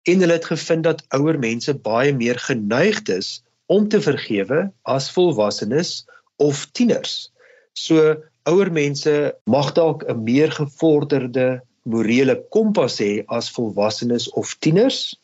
En 0.03 0.20
hulle 0.20 0.34
het 0.34 0.46
gevind 0.46 0.84
dat 0.84 1.06
ouer 1.08 1.39
mense 1.39 1.74
baie 1.75 2.13
meer 2.15 2.39
geneigd 2.39 3.10
is 3.10 3.44
om 3.65 3.88
te 3.88 4.01
vergewe 4.01 4.72
as 4.82 5.12
volwassenes 5.12 6.06
of 6.36 6.65
tieners. 6.72 7.32
So 7.74 8.15
ouer 8.50 8.72
mense 8.72 9.36
mag 9.46 9.74
dalk 9.77 10.03
'n 10.10 10.24
meer 10.24 10.51
gevorderde 10.51 11.62
morele 11.84 12.36
kompas 12.50 12.98
hê 13.00 13.24
as 13.27 13.51
volwassenes 13.51 14.29
of 14.29 14.56
tieners, 14.60 15.20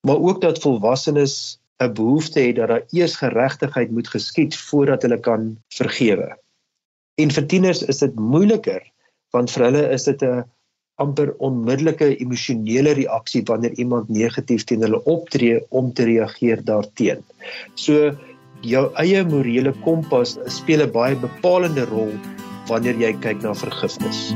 maar 0.00 0.16
ook 0.18 0.40
dat 0.40 0.58
volwassenes 0.58 1.60
'n 1.82 1.92
behoefte 1.92 2.40
het 2.40 2.56
dat 2.56 2.68
daar 2.68 2.84
eers 2.90 3.16
geregtigheid 3.16 3.90
moet 3.90 4.08
geskied 4.08 4.56
voordat 4.56 5.02
hulle 5.02 5.20
kan 5.20 5.58
vergewe. 5.68 6.41
En 7.20 7.28
vir 7.28 7.44
tieners 7.44 7.82
is 7.92 7.98
dit 8.00 8.14
moeiliker 8.16 8.80
want 9.36 9.50
vir 9.52 9.64
hulle 9.66 9.80
is 9.92 10.04
dit 10.08 10.22
'n 10.24 10.44
amper 11.02 11.32
onmiddellike 11.44 12.06
emosionele 12.24 12.92
reaksie 12.96 13.42
wanneer 13.48 13.72
iemand 13.76 14.08
negatief 14.08 14.64
teen 14.64 14.80
hulle 14.80 15.00
optree 15.04 15.60
om 15.68 15.92
te 15.92 16.04
reageer 16.04 16.64
daarteenoor. 16.64 17.24
So 17.74 18.16
jou 18.60 18.84
eie 18.96 19.24
morele 19.24 19.72
kompas 19.84 20.38
speel 20.46 20.82
'n 20.86 20.92
baie 20.92 21.16
bepalende 21.16 21.84
rol 21.84 22.12
wanneer 22.68 22.96
jy 22.96 23.12
kyk 23.20 23.42
na 23.42 23.52
vergifnis. 23.54 24.32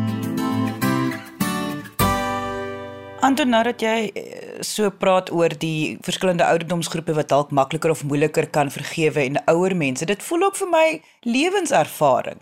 Anton, 3.21 3.49
nou 3.49 3.62
dat 3.64 3.80
jy 3.80 4.11
eh, 4.14 4.61
so 4.61 4.90
praat 4.90 5.33
oor 5.33 5.49
die 5.49 5.99
verskillende 6.02 6.45
ouderdomsgroepe 6.45 7.14
wat 7.14 7.28
dalk 7.28 7.50
makliker 7.50 7.90
of 7.90 8.04
moeiliker 8.04 8.47
kan 8.47 8.71
vergewe 8.71 9.21
en 9.21 9.40
ouer 9.47 9.76
mense, 9.76 10.04
dit 10.04 10.23
voel 10.23 10.42
ook 10.42 10.56
vir 10.56 10.68
my 10.68 11.02
lewenservaring. 11.21 12.38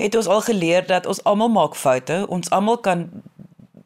Het 0.00 0.14
ons 0.14 0.26
al 0.26 0.40
geleer 0.40 0.86
dat 0.86 1.06
ons 1.06 1.22
almal 1.24 1.48
maak 1.52 1.74
foute, 1.76 2.26
ons 2.28 2.50
almal 2.50 2.78
kan 2.78 3.08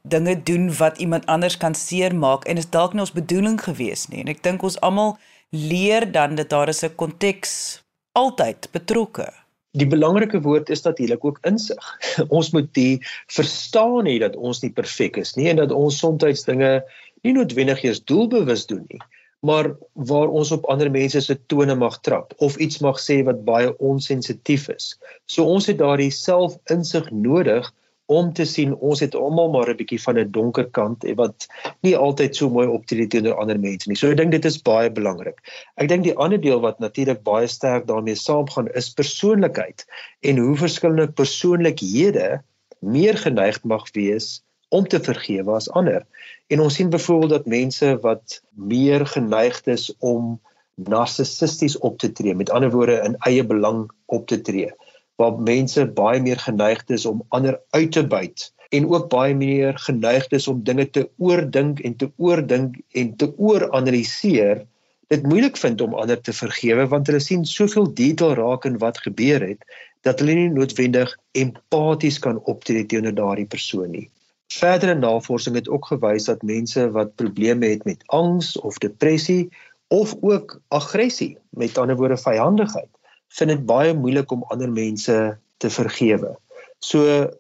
dinge 0.08 0.42
doen 0.42 0.68
wat 0.78 0.98
iemand 0.98 1.26
anders 1.26 1.56
kan 1.56 1.74
seermaak 1.74 2.44
en 2.44 2.56
is 2.56 2.70
dalk 2.70 2.92
nie 2.92 3.02
ons 3.02 3.12
bedoeling 3.12 3.58
gewees 3.62 4.06
nie. 4.08 4.22
En 4.22 4.30
ek 4.30 4.42
dink 4.42 4.62
ons 4.62 4.78
almal 4.86 5.16
leer 5.50 6.06
dan 6.12 6.38
dat 6.38 6.48
daar 6.54 6.68
is 6.68 6.84
'n 6.84 6.94
konteks 6.94 7.82
altyd 8.12 8.68
betrokke. 8.72 9.32
Die 9.76 9.86
belangrike 9.86 10.40
woord 10.40 10.70
is 10.70 10.82
natuurlik 10.82 11.24
ook 11.24 11.38
insig. 11.42 11.84
Ons 12.36 12.50
moet 12.50 12.68
die 12.74 13.02
verstaan 13.26 14.06
hê 14.06 14.18
dat 14.18 14.36
ons 14.36 14.62
nie 14.62 14.72
perfek 14.72 15.16
is 15.16 15.34
nie 15.36 15.48
en 15.48 15.56
dat 15.56 15.72
ons 15.72 15.98
soms 15.98 16.44
dinge 16.44 16.84
nie 17.22 17.32
noodwendig 17.32 17.82
eens 17.82 18.04
doelbewus 18.04 18.66
doen 18.66 18.84
nie, 18.88 19.00
maar 19.40 19.70
waar 19.92 20.28
ons 20.28 20.52
op 20.52 20.64
ander 20.72 20.90
mense 20.90 21.20
se 21.20 21.36
tone 21.46 21.74
mag 21.74 22.00
trap 22.00 22.34
of 22.38 22.56
iets 22.56 22.78
mag 22.84 23.00
sê 23.00 23.22
wat 23.24 23.44
baie 23.44 23.72
onsensitief 23.78 24.68
is. 24.72 24.94
So 25.26 25.44
ons 25.44 25.66
het 25.66 25.78
daardie 25.78 26.10
selfinsig 26.10 27.10
nodig 27.10 27.72
om 28.06 28.32
te 28.32 28.44
sien 28.46 28.74
ons 28.74 29.00
het 29.02 29.14
almal 29.18 29.50
maar 29.50 29.70
'n 29.70 29.76
bietjie 29.76 30.00
van 30.02 30.18
'n 30.18 30.30
donker 30.30 30.68
kant 30.78 31.04
wat 31.20 31.46
nie 31.82 31.96
altyd 31.96 32.36
so 32.36 32.48
mooi 32.48 32.66
optree 32.68 33.06
teenoor 33.06 33.34
ander 33.42 33.58
mense 33.58 33.88
nie. 33.88 33.96
So 33.96 34.10
ek 34.10 34.16
dink 34.16 34.30
dit 34.30 34.44
is 34.44 34.62
baie 34.62 34.90
belangrik. 34.90 35.38
Ek 35.76 35.88
dink 35.88 36.04
die 36.04 36.16
ander 36.16 36.40
deel 36.40 36.60
wat 36.60 36.78
natuurlik 36.78 37.22
baie 37.22 37.46
sterk 37.46 37.86
daarmee 37.86 38.14
saamgaan 38.14 38.68
is 38.74 38.94
persoonlikheid 38.94 39.84
en 40.22 40.38
hoe 40.38 40.56
verskillende 40.56 41.12
persoonlikhede 41.12 42.42
meer 42.80 43.16
geneig 43.16 43.64
mag 43.64 43.90
wees 43.92 44.42
om 44.76 44.88
te 44.92 45.00
vergewe 45.00 45.56
as 45.56 45.70
ander. 45.80 46.04
En 46.52 46.62
ons 46.64 46.74
sien 46.78 46.90
byvoorbeeld 46.92 47.34
dat 47.36 47.52
mense 47.52 47.94
wat 48.04 48.40
meer 48.72 49.06
geneig 49.06 49.62
is 49.76 49.88
om 49.98 50.36
narcissisties 50.76 51.78
op 51.78 51.98
te 51.98 52.12
tree, 52.12 52.34
met 52.34 52.52
ander 52.52 52.70
woorde 52.70 53.00
in 53.04 53.16
eie 53.28 53.44
belang 53.44 53.86
op 54.12 54.26
te 54.28 54.40
tree, 54.40 54.72
waar 55.16 55.40
mense 55.40 55.86
baie 55.96 56.20
meer 56.20 56.38
geneig 56.42 56.84
is 56.92 57.06
om 57.08 57.24
ander 57.28 57.60
uit 57.70 57.92
te 57.92 58.04
buit 58.06 58.50
en 58.74 58.88
ook 58.90 59.08
baie 59.08 59.34
meer 59.34 59.78
geneig 59.78 60.26
is 60.34 60.48
om 60.48 60.62
dinge 60.64 60.88
te 60.90 61.06
oordink 61.16 61.80
en 61.80 61.96
te 61.96 62.10
oordink 62.16 62.80
en 62.92 63.12
te 63.16 63.28
ooranaliseer 63.38 64.64
dit 65.12 65.22
moeilik 65.22 65.56
vind 65.56 65.80
om 65.80 65.94
ander 65.94 66.20
te 66.20 66.34
vergewe 66.34 66.88
want 66.90 67.06
hulle 67.06 67.22
sien 67.22 67.44
soveel 67.46 67.86
detail 67.94 68.34
raak 68.38 68.66
in 68.66 68.78
wat 68.82 68.98
gebeur 69.04 69.44
het 69.46 69.62
dat 70.06 70.20
hulle 70.22 70.34
nie 70.38 70.50
noodwendig 70.54 71.14
empaties 71.38 72.18
kan 72.22 72.42
optree 72.52 72.86
teenoor 72.86 73.14
daardie 73.14 73.46
persoon 73.50 73.90
nie. 73.90 74.08
Verdere 74.52 74.94
navorsing 74.94 75.56
het 75.58 75.68
ook 75.68 75.86
gewys 75.90 76.24
dat 76.24 76.42
mense 76.42 76.90
wat 76.90 77.14
probleme 77.14 77.66
het 77.66 77.84
met 77.84 78.02
angs 78.06 78.54
of 78.60 78.78
depressie 78.78 79.48
of 79.88 80.14
ook 80.20 80.60
aggressie, 80.68 81.38
met 81.50 81.78
ander 81.78 81.96
woorde 81.96 82.18
vyandigheid, 82.18 82.90
vind 83.28 83.50
dit 83.50 83.66
baie 83.66 83.94
moeilik 83.94 84.30
om 84.30 84.44
ander 84.54 84.70
mense 84.70 85.38
te 85.56 85.70
vergewe. 85.70 86.36
So 86.78 87.30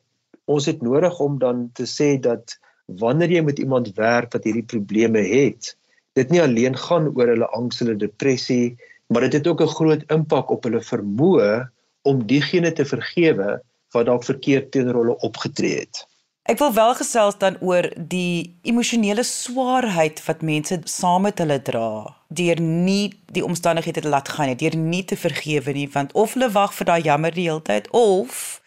ons 0.44 0.66
het 0.66 0.82
nodig 0.82 1.18
om 1.20 1.38
dan 1.38 1.70
te 1.74 1.86
sê 1.90 2.16
dat 2.22 2.58
wanneer 2.86 3.30
jy 3.30 3.42
met 3.42 3.58
iemand 3.58 3.94
werk 3.98 4.32
wat 4.32 4.46
hierdie 4.46 4.66
probleme 4.66 5.22
het, 5.22 5.74
dit 6.14 6.30
nie 6.30 6.42
alleen 6.42 6.76
gaan 6.78 7.10
oor 7.14 7.32
hulle 7.34 7.48
angs 7.58 7.82
en 7.82 7.98
depressie, 7.98 8.76
maar 9.10 9.26
dit 9.26 9.38
het 9.38 9.46
ook 9.46 9.62
'n 9.62 9.74
groot 9.78 10.02
impak 10.10 10.50
op 10.50 10.64
hulle 10.64 10.82
vermoë 10.82 11.68
om 12.02 12.26
diegene 12.26 12.72
te 12.72 12.84
vergewe 12.84 13.60
wat 13.94 14.06
dalk 14.06 14.24
verkeerd 14.24 14.70
teenoor 14.70 15.02
hulle 15.02 15.18
opgetree 15.26 15.78
het. 15.82 16.06
Ek 16.46 16.60
wil 16.62 16.70
wel 16.72 16.92
gesels 16.94 17.34
dan 17.42 17.56
oor 17.58 17.88
die 17.98 18.54
emosionele 18.62 19.24
swaarheid 19.26 20.20
wat 20.28 20.44
mense 20.46 20.78
saam 20.86 21.24
met 21.26 21.40
hulle 21.42 21.58
dra 21.68 21.88
deur 22.38 22.60
nie 22.62 23.10
die 23.34 23.42
omstandighede 23.42 24.04
te 24.04 24.10
laat 24.12 24.30
gaan 24.30 24.52
nie, 24.52 24.58
deur 24.58 24.76
nie 24.78 25.02
te 25.02 25.18
vergewe 25.18 25.74
nie, 25.74 25.88
want 25.90 26.14
of 26.14 26.36
hulle 26.36 26.50
wag 26.54 26.74
vir 26.78 26.90
daai 26.90 27.02
jammer 27.08 27.34
die 27.34 27.48
hele 27.48 27.64
tyd 27.66 27.90
of 27.90 28.60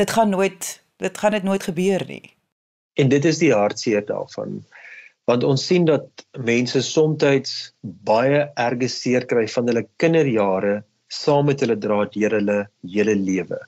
dit 0.00 0.10
gaan 0.10 0.34
nooit 0.34 0.72
dit 0.98 1.22
gaan 1.22 1.38
dit 1.38 1.46
nooit 1.46 1.62
gebeur 1.62 2.02
nie. 2.08 2.34
En 2.98 3.08
dit 3.08 3.24
is 3.24 3.38
die 3.38 3.54
hartseer 3.54 4.02
daarvan 4.10 4.60
want 5.30 5.46
ons 5.46 5.62
sien 5.70 5.86
dat 5.86 6.26
mense 6.34 6.82
soms 6.82 7.54
baie 8.10 8.42
erge 8.58 8.88
seer 8.90 9.26
kry 9.30 9.46
van 9.54 9.70
hulle 9.70 9.86
kinderjare 10.02 10.80
saam 11.06 11.46
met 11.46 11.62
hulle 11.62 11.78
dra 11.78 12.04
deur 12.10 12.40
hulle 12.40 12.62
hele 12.82 13.14
lewe. 13.14 13.58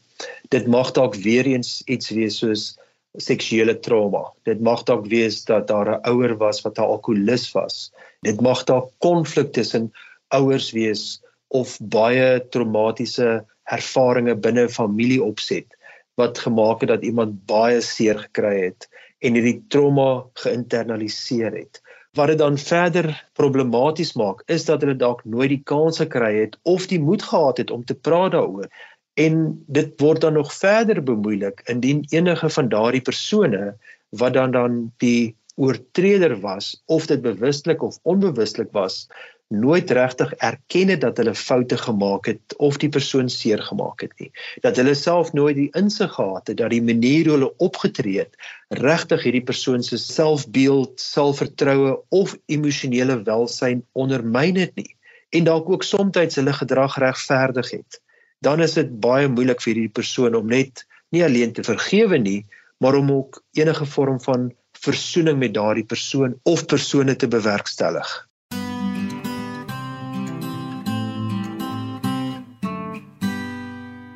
Dit 0.50 0.66
mag 0.66 0.90
dalk 0.99 1.14
weer 1.14 1.47
eens 1.47 1.83
iets 1.87 2.11
wees 2.11 2.42
soos 2.42 2.73
seksuele 3.21 3.75
trauma. 3.81 4.33
Dit 4.49 4.61
mag 4.61 4.83
dalk 4.88 5.07
wees 5.07 5.45
dat 5.45 5.66
daar 5.69 5.88
'n 5.88 6.04
ouer 6.09 6.37
was 6.37 6.62
wat 6.62 6.78
'n 6.78 6.83
alkolikus 6.83 7.52
was. 7.52 7.92
Dit 8.23 8.40
mag 8.40 8.64
dalk 8.64 8.90
konflik 8.99 9.52
tussen 9.52 9.92
ouers 10.28 10.73
wees 10.73 11.23
of 11.49 11.78
baie 11.81 12.40
traumatiese 12.49 13.45
ervarings 13.64 14.40
binne 14.40 14.69
familie 14.69 15.23
opset 15.23 15.66
wat 16.21 16.38
gemaak 16.38 16.81
het 16.81 16.88
dat 16.88 17.04
iemand 17.04 17.47
baie 17.47 17.81
seer 17.81 18.19
gekry 18.19 18.64
het 18.64 18.88
en 19.19 19.35
hierdie 19.35 19.62
trauma 19.69 20.25
geïnternaliseer 20.35 21.52
het. 21.52 21.81
Wat 22.12 22.28
dit 22.28 22.38
dan 22.38 22.59
verder 22.59 23.28
problematies 23.33 24.12
maak, 24.12 24.42
is 24.47 24.66
dat 24.69 24.83
hulle 24.85 24.97
dalk 24.97 25.23
nooit 25.25 25.49
die 25.49 25.62
kans 25.64 26.02
gekry 26.02 26.35
het 26.42 26.59
of 26.69 26.87
die 26.90 27.00
moed 27.00 27.23
gehad 27.23 27.62
het 27.62 27.71
om 27.71 27.85
te 27.85 27.95
praat 27.95 28.35
daaroor 28.37 28.69
en 29.14 29.64
dit 29.66 30.00
word 30.00 30.21
dan 30.21 30.33
nog 30.33 30.52
verder 30.54 31.02
bemoeilik 31.02 31.61
indien 31.69 32.04
enige 32.09 32.49
van 32.50 32.69
daardie 32.69 33.02
persone 33.02 33.76
wat 34.09 34.33
dan 34.33 34.50
dan 34.50 34.92
die 34.97 35.37
oortreder 35.54 36.40
was 36.40 36.83
of 36.87 37.07
dit 37.07 37.23
bewuslik 37.23 37.83
of 37.83 37.99
onbewuslik 38.02 38.73
was 38.73 39.07
nooit 39.52 39.90
regtig 39.90 40.33
erken 40.35 40.88
het 40.88 41.00
dat 41.00 41.16
hulle 41.16 41.35
foute 41.35 41.76
gemaak 41.76 42.26
het 42.26 42.57
of 42.57 42.78
die 42.81 42.88
persoon 42.88 43.28
seer 43.28 43.62
gemaak 43.62 44.00
het 44.00 44.12
nie. 44.21 44.31
Dat 44.64 44.76
hulle 44.81 44.95
self 44.95 45.33
nooit 45.33 45.57
die 45.57 45.69
insig 45.76 46.14
gehad 46.14 46.47
het 46.49 46.57
dat 46.57 46.73
die 46.73 46.83
manier 46.83 47.28
hoe 47.28 47.37
hulle 47.37 47.52
opgetree 47.57 48.19
het 48.25 48.37
regtig 48.69 49.23
hierdie 49.23 49.45
persoon 49.45 49.83
se 49.85 49.99
selfbeeld, 50.00 51.00
selfvertroue 51.00 51.99
of 52.09 52.37
emosionele 52.47 53.21
welsyn 53.28 53.85
ondermyn 53.92 54.57
het 54.57 54.73
nie. 54.75 54.97
En 55.37 55.45
dalk 55.45 55.69
ook 55.69 55.85
soms 55.85 56.35
hulle 56.35 56.52
gedrag 56.52 56.97
regverdig 56.99 57.71
het 57.76 58.00
dan 58.43 58.61
is 58.61 58.75
dit 58.75 58.91
baie 59.01 59.29
moeilik 59.31 59.61
vir 59.63 59.71
hierdie 59.71 59.95
persoon 60.01 60.35
om 60.35 60.49
net 60.51 60.83
nie 61.15 61.23
alleen 61.23 61.53
te 61.55 61.63
vergewe 61.63 62.19
nie, 62.19 62.43
maar 62.83 62.97
om 62.99 63.11
ook 63.15 63.39
enige 63.55 63.87
vorm 63.87 64.19
van 64.25 64.51
versoening 64.83 65.39
met 65.39 65.55
daardie 65.55 65.87
persoon 65.87 66.35
of 66.51 66.65
persone 66.67 67.15
te 67.17 67.29
bewerkstellig. 67.31 68.09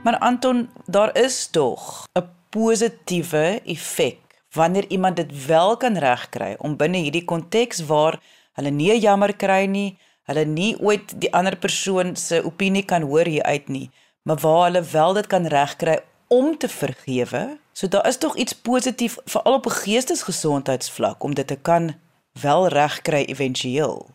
Maar 0.02 0.18
Anton, 0.18 0.68
daar 0.86 1.14
is 1.18 1.46
tog 1.50 2.06
'n 2.18 2.26
positiewe 2.50 3.60
effek 3.64 4.18
wanneer 4.52 4.86
iemand 4.88 5.16
dit 5.16 5.46
wel 5.46 5.76
kan 5.76 5.96
regkry 5.96 6.54
om 6.58 6.76
binne 6.76 6.98
hierdie 6.98 7.24
konteks 7.24 7.86
waar 7.86 8.18
hulle 8.52 8.70
nie 8.70 8.98
jammer 9.00 9.36
kry 9.36 9.66
nie, 9.66 9.98
hulle 10.22 10.44
nie 10.44 10.74
ooit 10.80 11.20
die 11.20 11.32
ander 11.32 11.56
persoon 11.56 12.16
se 12.16 12.42
opinie 12.44 12.84
kan 12.84 13.02
hoor 13.02 13.26
hier 13.26 13.42
uit 13.42 13.68
nie, 13.68 13.90
maar 14.26 14.36
waar 14.42 14.64
hulle 14.64 14.82
wel 14.82 15.12
dit 15.12 15.26
kan 15.26 15.46
regkry 15.46 15.98
om 16.26 16.58
te 16.58 16.68
vergewe. 16.68 17.58
So 17.72 17.88
daar 17.88 18.06
is 18.08 18.18
tog 18.18 18.36
iets 18.36 18.52
positief 18.52 19.16
veral 19.24 19.54
op 19.54 19.66
'n 19.66 19.70
geestesgesondheidsvlak 19.70 21.22
om 21.22 21.34
dit 21.34 21.46
te 21.46 21.58
kan 21.62 21.94
wel 22.40 22.68
regkry 22.68 23.24
éventueel. 23.24 24.10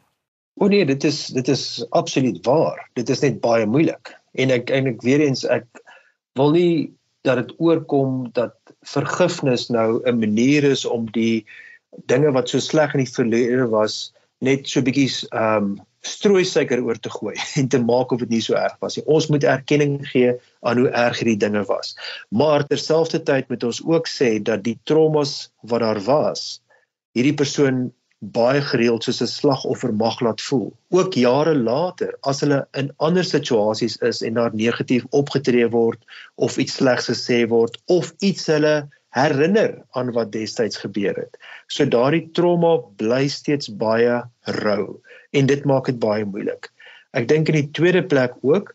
O 0.53 0.67
nee, 0.67 0.85
dit 0.85 1.03
is 1.03 1.25
dit 1.25 1.47
is 1.47 1.85
absoluut 1.89 2.45
waar. 2.45 2.89
Dit 2.93 3.09
is 3.09 3.19
net 3.19 3.39
baie 3.39 3.65
moeilik. 3.65 4.19
En 4.31 4.49
ek 4.49 4.69
eintlik 4.69 5.01
weer 5.01 5.19
eens 5.19 5.45
ek 5.45 5.65
wil 6.33 6.51
nie 6.51 6.93
dat 7.21 7.35
dit 7.35 7.53
oorkom 7.57 8.29
dat 8.33 8.55
vergifnis 8.81 9.67
nou 9.67 10.01
'n 10.03 10.19
manier 10.19 10.63
is 10.63 10.85
om 10.85 11.11
die 11.11 11.45
dinge 12.05 12.31
wat 12.31 12.49
so 12.49 12.59
sleg 12.59 12.93
in 12.93 13.03
die 13.03 13.13
verlede 13.13 13.67
was 13.67 14.13
net 14.41 14.67
so 14.67 14.83
bietjie 14.85 15.09
ehm 15.31 15.71
um, 15.71 15.79
strooi 16.01 16.41
suiker 16.49 16.79
oor 16.81 16.97
te 16.97 17.11
gooi 17.13 17.35
en 17.61 17.67
te 17.69 17.77
maak 17.77 18.13
of 18.13 18.23
dit 18.23 18.31
nie 18.33 18.41
so 18.41 18.57
erg 18.57 18.73
was 18.81 18.97
nie. 18.97 19.05
Ons 19.05 19.29
moet 19.29 19.45
erkenning 19.45 19.99
gee 20.09 20.33
aan 20.65 20.81
hoe 20.81 20.89
erg 20.89 21.21
hierdie 21.21 21.37
dinge 21.43 21.61
was. 21.69 21.93
Maar 22.33 22.65
terselfdertyd 22.67 23.51
moet 23.53 23.65
ons 23.69 23.81
ook 23.85 24.09
sê 24.09 24.31
dat 24.41 24.63
die 24.65 24.79
traumas 24.89 25.51
wat 25.69 25.85
daar 25.85 26.01
was, 26.07 26.61
hierdie 27.13 27.37
persoon 27.37 27.91
baie 28.21 28.61
gereeld 28.61 29.03
soos 29.03 29.21
'n 29.21 29.29
slagoffer 29.29 29.93
mag 29.93 30.19
laat 30.21 30.41
voel. 30.41 30.73
Ook 30.89 31.13
jare 31.13 31.55
later 31.55 32.13
as 32.21 32.41
hulle 32.41 32.67
in 32.77 32.91
ander 32.97 33.25
situasies 33.25 33.97
is 33.97 34.21
en 34.21 34.33
daar 34.33 34.53
negatief 34.53 35.05
opgetree 35.09 35.69
word 35.69 36.01
of 36.35 36.57
iets 36.57 36.77
slegs 36.81 37.09
gesê 37.09 37.47
word 37.49 37.77
of 37.85 38.13
iets 38.19 38.45
hulle 38.45 38.89
herinner 39.15 39.75
aan 39.91 40.11
wat 40.15 40.31
destyds 40.31 40.79
gebeur 40.79 41.15
het. 41.15 41.37
So 41.67 41.85
daardie 41.85 42.29
trauma 42.35 42.77
bly 42.99 43.27
steeds 43.27 43.71
baie 43.81 44.21
rou 44.61 44.85
en 45.35 45.49
dit 45.51 45.65
maak 45.67 45.89
dit 45.91 45.99
baie 45.99 46.25
moeilik. 46.25 46.71
Ek 47.11 47.27
dink 47.27 47.51
in 47.51 47.59
die 47.59 47.71
tweede 47.75 48.03
plek 48.03 48.37
ook 48.41 48.73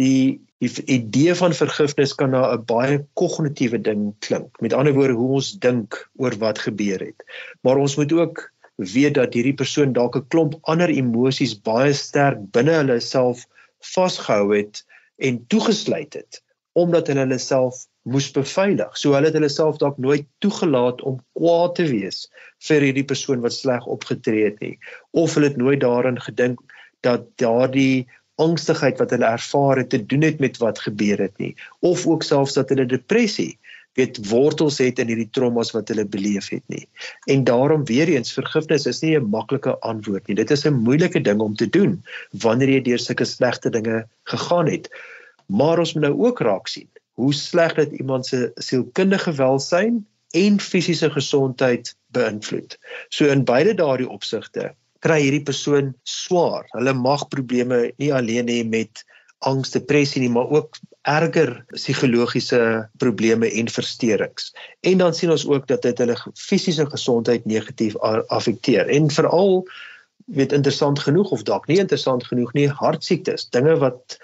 die 0.00 0.40
die 0.62 0.70
idee 0.94 1.34
van 1.34 1.54
vergifnis 1.58 2.12
kan 2.14 2.30
na 2.30 2.54
'n 2.54 2.64
baie 2.64 2.98
kognitiewe 3.18 3.82
ding 3.82 4.14
klink. 4.20 4.60
Met 4.60 4.72
ander 4.72 4.94
woorde 4.94 5.18
hoe 5.18 5.34
ons 5.38 5.58
dink 5.58 6.08
oor 6.16 6.34
wat 6.38 6.58
gebeur 6.58 7.00
het. 7.02 7.24
Maar 7.62 7.82
ons 7.82 7.96
moet 7.96 8.12
ook 8.12 8.52
weet 8.76 9.14
dat 9.14 9.34
hierdie 9.34 9.58
persoon 9.58 9.92
dalk 9.92 10.16
'n 10.16 10.28
klomp 10.28 10.54
ander 10.62 10.88
emosies 10.88 11.54
baie 11.58 11.92
sterk 11.92 12.38
binne 12.52 12.72
hulle 12.78 13.00
self 13.00 13.46
vasgehou 13.94 14.54
het 14.54 14.84
en 15.18 15.46
toegesluit 15.46 16.14
het 16.14 16.42
omdat 16.72 17.06
hulle 17.06 17.20
hulle 17.26 17.38
self 17.38 17.86
moes 18.02 18.30
beveilig. 18.34 18.96
So 18.98 19.14
hulle 19.14 19.30
het 19.30 19.36
hulle 19.38 19.50
self 19.52 19.78
dalk 19.82 19.98
nooit 20.02 20.26
toegelaat 20.44 21.02
om 21.06 21.20
kwaad 21.38 21.76
te 21.78 21.86
wees 21.90 22.26
vir 22.66 22.86
hierdie 22.88 23.06
persoon 23.06 23.42
wat 23.44 23.54
sleg 23.54 23.86
opgetree 23.90 24.48
het 24.48 24.58
nie 24.62 24.74
of 25.10 25.36
hulle 25.36 25.52
het 25.52 25.60
nooit 25.60 25.80
daaraan 25.82 26.18
gedink 26.22 26.60
dat 27.06 27.28
daardie 27.42 28.08
angstigheid 28.42 28.98
wat 28.98 29.12
hulle 29.14 29.28
ervaar 29.28 29.82
het 29.82 29.90
te 29.94 30.00
doen 30.02 30.24
het 30.26 30.40
met 30.42 30.58
wat 30.62 30.80
gebeur 30.82 31.20
het 31.20 31.34
nie 31.42 31.52
of 31.80 32.06
ook 32.06 32.26
selfs 32.26 32.58
dat 32.58 32.72
hulle 32.74 32.88
depressie 32.90 33.52
weet 33.98 34.18
wortels 34.30 34.78
het 34.80 35.02
in 35.02 35.10
hierdie 35.12 35.28
traumas 35.36 35.74
wat 35.76 35.90
hulle 35.92 36.06
beleef 36.08 36.48
het 36.48 36.62
nie. 36.72 36.86
En 37.28 37.44
daarom 37.44 37.84
weer 37.84 38.08
eens 38.08 38.32
vergifnis 38.32 38.86
is 38.88 39.02
nie 39.02 39.18
'n 39.18 39.28
maklike 39.30 39.76
antwoord 39.84 40.26
nie. 40.26 40.36
Dit 40.36 40.50
is 40.50 40.64
'n 40.66 40.82
moeilike 40.86 41.20
ding 41.20 41.40
om 41.40 41.54
te 41.54 41.68
doen 41.68 42.02
wanneer 42.32 42.68
jy 42.68 42.80
deur 42.80 42.98
sulke 42.98 43.24
slegte 43.24 43.70
dinge 43.70 44.06
gegaan 44.24 44.66
het. 44.66 44.88
Maar 45.46 45.78
ons 45.78 45.92
moet 45.94 46.02
nou 46.02 46.16
ook 46.18 46.40
raak 46.40 46.68
sien 46.68 46.88
hoe 47.20 47.32
sleg 47.34 47.74
dit 47.74 47.98
iemand 48.00 48.26
se 48.26 48.50
sielkundige 48.54 49.34
welsyn 49.36 50.02
en 50.32 50.60
fisiese 50.60 51.10
gesondheid 51.10 51.94
beïnvloed. 52.16 52.78
So 53.08 53.28
in 53.28 53.44
beide 53.44 53.74
daardie 53.76 54.08
opsigte 54.08 54.72
kry 55.02 55.18
hierdie 55.24 55.44
persoon 55.44 55.92
swaar. 56.06 56.68
Hulle 56.76 56.94
mag 56.94 57.26
probleme 57.28 57.88
nie 57.98 58.12
alleen 58.14 58.48
hê 58.48 58.62
met 58.64 59.02
angs, 59.42 59.72
depressie 59.74 60.22
nie, 60.22 60.30
maar 60.30 60.50
ook 60.54 60.78
erger 61.10 61.64
psigologiese 61.74 62.88
probleme 63.02 63.50
en 63.50 63.68
versteurings. 63.68 64.52
En 64.86 65.02
dan 65.02 65.14
sien 65.14 65.30
ons 65.34 65.46
ook 65.46 65.66
dat 65.66 65.82
dit 65.82 65.98
hulle 65.98 66.16
fisiese 66.38 66.86
gesondheid 66.86 67.44
negatief 67.50 67.98
affekteer. 68.30 68.86
En 68.86 69.10
veral 69.10 69.64
weet 70.30 70.52
interessant 70.54 71.02
genoeg 71.02 71.30
of 71.34 71.42
dalk 71.42 71.66
nie 71.66 71.80
interessant 71.82 72.24
genoeg 72.24 72.52
nie, 72.54 72.68
hartsiektes, 72.70 73.48
dinge 73.50 73.74
wat 73.82 74.18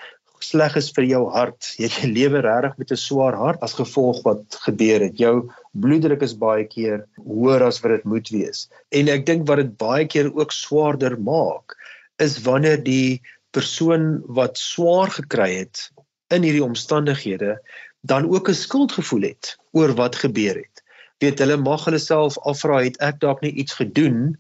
sleg 0.49 0.77
is 0.81 0.91
vir 0.97 1.07
jou 1.09 1.23
hart. 1.35 1.73
Jy 1.81 1.89
lewe 2.19 2.43
regtig 2.45 2.79
met 2.81 2.93
'n 2.93 3.01
swaar 3.05 3.37
hart 3.37 3.63
as 3.67 3.77
gevolg 3.79 4.23
wat 4.27 4.59
gebeur 4.67 5.05
het. 5.07 5.19
Jou 5.19 5.51
bloeddruk 5.73 6.23
is 6.27 6.35
baie 6.35 6.65
keer 6.65 7.07
hoër 7.25 7.69
as 7.69 7.81
wat 7.85 7.97
dit 7.97 8.05
moet 8.05 8.29
wees. 8.35 8.69
En 8.91 9.09
ek 9.09 9.27
dink 9.27 9.47
wat 9.49 9.63
dit 9.63 9.77
baie 9.77 10.07
keer 10.07 10.33
ook 10.33 10.53
swaarder 10.53 11.19
maak 11.21 11.77
is 12.19 12.41
wanneer 12.43 12.83
die 12.83 13.21
persoon 13.55 14.23
wat 14.27 14.59
swaar 14.59 15.11
gekry 15.11 15.65
het 15.65 15.89
in 16.35 16.45
hierdie 16.45 16.65
omstandighede 16.65 17.59
dan 18.03 18.29
ook 18.29 18.49
'n 18.49 18.55
skuldgevoel 18.55 19.23
het 19.23 19.57
oor 19.73 19.95
wat 19.95 20.17
gebeur 20.17 20.57
het. 20.57 20.83
Weet 21.19 21.39
hulle 21.39 21.57
mag 21.57 21.85
hulle 21.85 21.99
self 21.99 22.39
afvra 22.39 22.83
het 22.83 22.99
ek 23.03 23.21
dalk 23.21 23.41
nie 23.43 23.53
iets 23.53 23.75
gedoen 23.75 24.37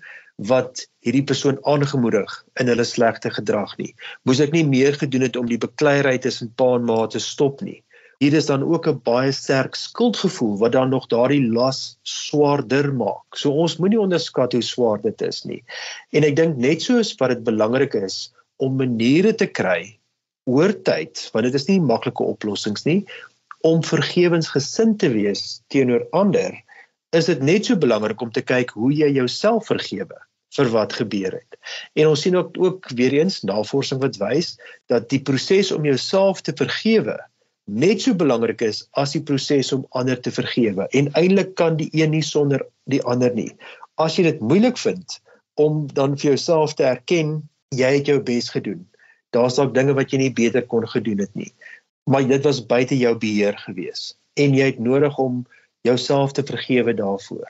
wat 0.46 0.84
hierdie 1.02 1.24
persoon 1.26 1.58
aangemoedig 1.66 2.30
in 2.62 2.70
hulle 2.70 2.84
slegte 2.86 3.30
gedrag 3.34 3.74
nie. 3.78 3.90
Moes 4.22 4.38
ek 4.40 4.52
nie 4.54 4.64
meer 4.66 4.94
gedoen 4.94 5.26
het 5.26 5.36
om 5.36 5.48
die 5.50 5.58
bekleierery 5.58 6.20
tussen 6.22 6.52
pa 6.54 6.76
en 6.76 6.86
ma 6.86 7.06
te 7.10 7.18
stop 7.22 7.62
nie. 7.66 7.82
Hier 8.22 8.34
is 8.34 8.46
dan 8.46 8.62
ook 8.62 8.86
'n 8.86 9.00
baie 9.02 9.32
sterk 9.32 9.74
skuldgevoel 9.74 10.58
wat 10.58 10.72
dan 10.72 10.90
nog 10.90 11.06
daardie 11.06 11.42
las 11.42 11.98
swaarder 12.02 12.94
maak. 12.94 13.34
So 13.34 13.50
ons 13.50 13.78
moenie 13.78 14.00
onderskat 14.00 14.52
hoe 14.52 14.62
swaar 14.62 15.02
dit 15.02 15.22
is 15.22 15.44
nie. 15.44 15.62
En 16.12 16.24
ek 16.24 16.36
dink 16.36 16.56
net 16.56 16.82
soos 16.82 17.14
wat 17.18 17.30
dit 17.30 17.44
belangrik 17.44 17.94
is 17.94 18.32
om 18.56 18.76
maniere 18.76 19.34
te 19.34 19.46
kry 19.46 19.98
oor 20.46 20.72
tyd, 20.82 21.30
want 21.32 21.44
dit 21.44 21.54
is 21.54 21.68
nie 21.68 21.80
maklike 21.80 22.22
oplossings 22.22 22.84
nie, 22.84 23.06
om 23.62 23.82
vergewensgesind 23.82 24.98
te 24.98 25.08
wees 25.08 25.62
teenoor 25.68 26.06
ander, 26.12 26.54
is 27.12 27.26
dit 27.26 27.42
net 27.42 27.66
so 27.66 27.76
belangrik 27.76 28.20
om 28.20 28.30
te 28.30 28.42
kyk 28.42 28.70
hoe 28.70 28.92
jy 28.92 29.10
jouself 29.12 29.66
vergewe 29.66 30.27
vir 30.56 30.70
wat 30.72 30.92
gebeur 30.96 31.32
het. 31.36 31.58
En 31.98 32.08
ons 32.12 32.20
sien 32.20 32.36
ook 32.36 32.56
ook 32.58 32.88
weer 32.96 33.18
eens 33.18 33.42
navorsing 33.42 34.00
wat 34.00 34.16
wys 34.22 34.54
dat 34.88 35.08
die 35.12 35.20
proses 35.20 35.72
om 35.72 35.84
jouself 35.84 36.40
te 36.40 36.54
vergewe 36.56 37.18
net 37.68 38.00
so 38.00 38.16
belangrik 38.16 38.62
is 38.64 38.86
as 38.96 39.12
die 39.12 39.20
proses 39.20 39.72
om 39.76 39.84
ander 39.90 40.16
te 40.20 40.32
vergewe. 40.32 40.86
En 40.96 41.10
eintlik 41.12 41.52
kan 41.54 41.76
die 41.76 41.90
een 41.92 42.14
nie 42.16 42.24
sonder 42.24 42.64
die 42.88 43.02
ander 43.04 43.34
nie. 43.34 43.50
As 44.00 44.16
jy 44.16 44.24
dit 44.30 44.40
moeilik 44.40 44.80
vind 44.80 45.18
om 45.60 45.84
dan 45.92 46.16
vir 46.16 46.30
jouself 46.30 46.78
te 46.78 46.88
erken 46.88 47.42
jy 47.76 47.98
het 47.98 48.08
jou 48.08 48.22
bes 48.24 48.48
gedoen 48.48 48.86
daar's 49.36 49.58
dalk 49.58 49.74
dinge 49.76 49.94
wat 49.96 50.12
jy 50.12 50.22
nie 50.22 50.32
beter 50.34 50.64
kon 50.66 50.86
gedoen 50.88 51.20
het 51.24 51.34
nie. 51.36 51.52
Maar 52.08 52.26
dit 52.28 52.44
was 52.44 52.64
buite 52.64 52.96
jou 52.96 53.14
beheer 53.20 53.58
gewees 53.66 54.14
en 54.40 54.54
jy 54.56 54.70
het 54.72 54.78
nodig 54.78 55.18
om 55.18 55.42
jouself 55.86 56.32
te 56.32 56.44
vergewe 56.46 56.94
daarvoor. 56.94 57.48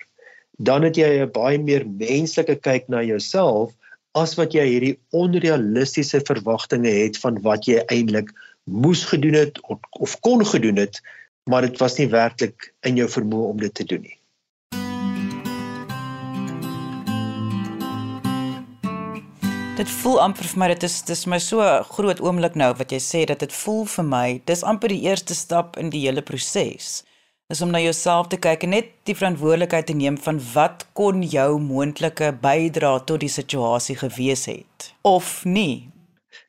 Dan 0.58 0.82
het 0.82 0.96
jy 0.98 1.22
'n 1.22 1.30
baie 1.30 1.58
meer 1.58 1.86
menslike 1.86 2.56
kyk 2.66 2.88
na 2.88 3.02
jouself 3.02 3.70
as 4.18 4.34
wat 4.34 4.52
jy 4.52 4.64
hierdie 4.66 4.98
onrealistiese 5.14 6.20
verwagtinge 6.26 6.90
het 6.90 7.18
van 7.22 7.38
wat 7.42 7.68
jy 7.70 7.78
eintlik 7.86 8.32
moes 8.64 9.04
gedoen 9.04 9.34
het 9.38 9.60
of, 9.70 9.78
of 9.90 10.20
kon 10.20 10.46
gedoen 10.46 10.76
het, 10.76 11.00
maar 11.46 11.62
dit 11.62 11.78
was 11.78 11.98
nie 11.98 12.08
werklik 12.10 12.74
in 12.82 12.96
jou 12.96 13.08
vermoë 13.08 13.50
om 13.52 13.60
dit 13.60 13.74
te 13.74 13.84
doen 13.84 14.02
nie. 14.02 14.18
Dit 19.78 19.90
voel 20.02 20.18
amper 20.20 20.42
vir 20.42 20.58
my 20.58 20.68
dit 20.74 20.82
is 20.82 21.02
dis 21.06 21.26
my 21.30 21.38
so 21.38 21.62
groot 21.94 22.18
oomblik 22.20 22.58
nou 22.58 22.72
wat 22.74 22.90
jy 22.90 22.98
sê 22.98 23.24
dat 23.30 23.38
dit 23.38 23.52
voel 23.52 23.84
vir 23.86 24.04
my 24.04 24.42
dis 24.50 24.66
amper 24.66 24.90
die 24.90 25.04
eerste 25.06 25.38
stap 25.38 25.78
in 25.78 25.94
die 25.94 26.02
hele 26.08 26.22
proses. 26.22 27.04
Is 27.48 27.62
om 27.64 27.70
na 27.72 27.78
jouself 27.80 28.26
te 28.28 28.36
kyk 28.44 28.66
en 28.66 28.74
net 28.74 28.88
die 29.08 29.14
verantwoordelikheid 29.16 29.86
te 29.88 29.94
neem 29.96 30.18
van 30.20 30.36
wat 30.52 30.82
kon 30.98 31.22
jou 31.32 31.54
moontlike 31.64 32.26
bydra 32.42 32.90
tot 33.08 33.22
die 33.24 33.30
situasie 33.32 33.96
gewees 33.96 34.42
het 34.50 34.88
of 35.08 35.30
nie. 35.48 35.88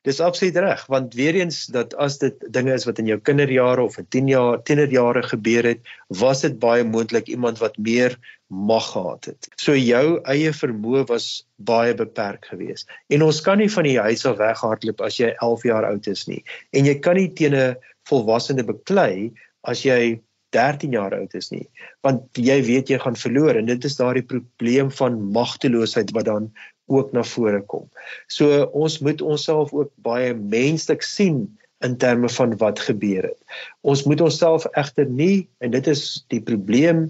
Dis 0.04 0.20
absoluut 0.20 0.60
reg 0.60 0.84
want 0.92 1.16
weer 1.16 1.40
eens 1.40 1.62
dat 1.72 1.96
as 1.96 2.20
dit 2.20 2.44
dinge 2.52 2.76
is 2.76 2.84
wat 2.84 3.00
in 3.00 3.08
jou 3.08 3.16
kinderjare 3.30 3.88
of 3.88 3.96
in 3.96 4.10
10 4.12 4.30
jaar 4.34 4.60
tienerjare 4.68 5.24
gebeur 5.32 5.70
het, 5.72 5.80
was 6.20 6.44
dit 6.44 6.60
baie 6.60 6.84
moontlik 6.84 7.32
iemand 7.32 7.64
wat 7.64 7.80
meer 7.80 8.20
mag 8.52 8.92
gehad 8.92 9.32
het. 9.32 9.48
So 9.56 9.72
jou 9.72 10.20
eie 10.28 10.52
vermoë 10.52 11.08
was 11.08 11.32
baie 11.56 11.96
beperk 11.96 12.52
geweest. 12.52 12.92
En 13.08 13.24
ons 13.24 13.40
kan 13.40 13.56
nie 13.56 13.72
van 13.72 13.88
die 13.88 13.96
huis 13.96 14.28
af 14.28 14.36
weghardloop 14.36 15.00
as 15.00 15.16
jy 15.16 15.32
11 15.32 15.70
jaar 15.72 15.94
oud 15.94 16.12
is 16.12 16.28
nie. 16.28 16.44
En 16.76 16.84
jy 16.84 17.00
kan 17.00 17.16
nie 17.16 17.30
teen 17.32 17.56
'n 17.56 17.76
volwassene 18.04 18.68
beklei 18.68 19.32
as 19.64 19.88
jy 19.88 20.20
13 20.56 20.92
jaar 20.96 21.14
oud 21.14 21.34
is 21.34 21.50
nie 21.50 21.66
want 22.06 22.38
jy 22.38 22.58
weet 22.66 22.90
jy 22.90 22.98
gaan 22.98 23.16
verloor 23.16 23.56
en 23.56 23.66
dit 23.70 23.84
is 23.84 23.96
daardie 23.96 24.26
probleem 24.26 24.90
van 24.90 25.20
magteloosheid 25.32 26.10
wat 26.16 26.28
dan 26.30 26.50
ook 26.90 27.12
na 27.12 27.22
vore 27.22 27.62
kom. 27.70 27.86
So 28.26 28.66
ons 28.74 28.98
moet 28.98 29.22
onsself 29.22 29.72
ook 29.72 29.92
baie 30.02 30.34
menslik 30.34 31.04
sien 31.06 31.44
in 31.86 31.96
terme 31.96 32.28
van 32.28 32.56
wat 32.60 32.82
gebeur 32.82 33.30
het. 33.30 33.38
Ons 33.80 34.04
moet 34.04 34.20
onsself 34.20 34.66
egter 34.78 35.06
nie 35.06 35.48
en 35.64 35.72
dit 35.72 35.86
is 35.86 36.24
die 36.34 36.42
probleem 36.42 37.08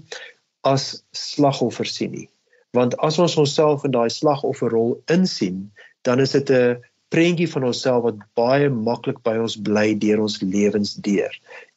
as 0.67 1.01
slagoffer 1.17 1.89
sien 1.89 2.13
nie. 2.15 2.27
Want 2.77 2.95
as 3.03 3.19
ons 3.19 3.35
onsself 3.41 3.83
in 3.83 3.95
daai 3.95 4.09
slagofferrol 4.13 4.95
insien, 5.11 5.65
dan 6.07 6.21
is 6.23 6.31
dit 6.37 6.49
'n 6.49 6.79
prentjie 7.11 7.49
van 7.51 7.67
onsself 7.67 8.05
wat 8.07 8.19
baie 8.39 8.69
maklik 8.71 9.19
by 9.27 9.35
ons 9.43 9.57
bly 9.67 9.91
deur 9.99 10.23
ons 10.23 10.39
lewens 10.41 10.95
deur. 11.05 11.31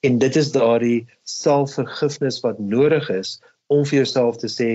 En 0.07 0.19
dit 0.23 0.37
is 0.37 0.53
daardie 0.55 1.07
selfvergifnis 1.29 2.39
wat 2.45 2.61
nodig 2.63 3.11
is 3.11 3.41
om 3.75 3.83
vir 3.89 4.03
jouself 4.03 4.39
te 4.43 4.51
sê 4.51 4.69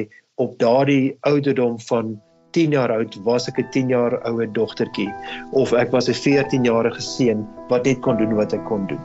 op 0.43 0.58
daardie 0.60 1.15
ouderdom 1.30 1.80
van 1.88 2.17
10 2.58 2.74
jaar 2.74 2.91
oud 2.91 3.15
was 3.24 3.48
ek 3.48 3.60
'n 3.60 3.69
10 3.72 3.89
jaar 3.89 4.17
oue 4.28 4.48
dogtertjie 4.52 5.12
of 5.52 5.74
ek 5.74 5.91
was 5.91 6.10
'n 6.10 6.13
14 6.13 6.63
jarige 6.63 7.02
seun 7.02 7.48
wat 7.69 7.86
net 7.86 8.00
kon 8.02 8.17
doen 8.17 8.36
wat 8.36 8.54
ek 8.54 8.65
kon 8.65 8.88
doen. 8.88 9.02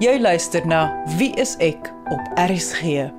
Jy 0.00 0.18
luister 0.18 0.66
na 0.66 0.90
Wie 1.18 1.32
is 1.36 1.56
ek 1.60 1.92
op 2.10 2.20
RSG. 2.34 3.10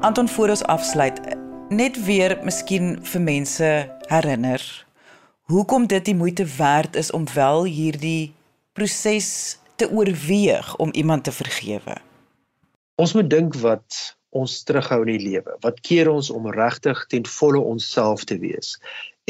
Anton 0.00 0.28
voor 0.28 0.48
ons 0.48 0.64
afsluit 0.64 1.20
net 1.68 2.04
weer 2.04 2.38
miskien 2.42 2.98
vir 3.02 3.20
mense 3.20 3.88
herinner 4.08 4.83
hoekom 5.50 5.86
dit 5.86 6.04
die 6.04 6.16
moeite 6.16 6.46
werd 6.56 6.96
is 6.96 7.10
om 7.10 7.26
wel 7.34 7.64
hierdie 7.64 8.34
proses 8.72 9.58
te 9.76 9.90
oorweeg 9.90 10.76
om 10.76 10.92
iemand 10.92 11.24
te 11.24 11.32
vergewe. 11.32 11.96
Ons 12.94 13.12
moet 13.12 13.30
dink 13.30 13.56
wat 13.60 14.16
ons 14.34 14.62
terughou 14.66 15.02
in 15.04 15.12
die 15.14 15.24
lewe? 15.30 15.56
Wat 15.62 15.80
keer 15.80 16.10
ons 16.10 16.30
om 16.30 16.50
regtig 16.50 17.04
ten 17.10 17.26
volle 17.26 17.60
onsself 17.60 18.24
te 18.24 18.38
wees? 18.38 18.78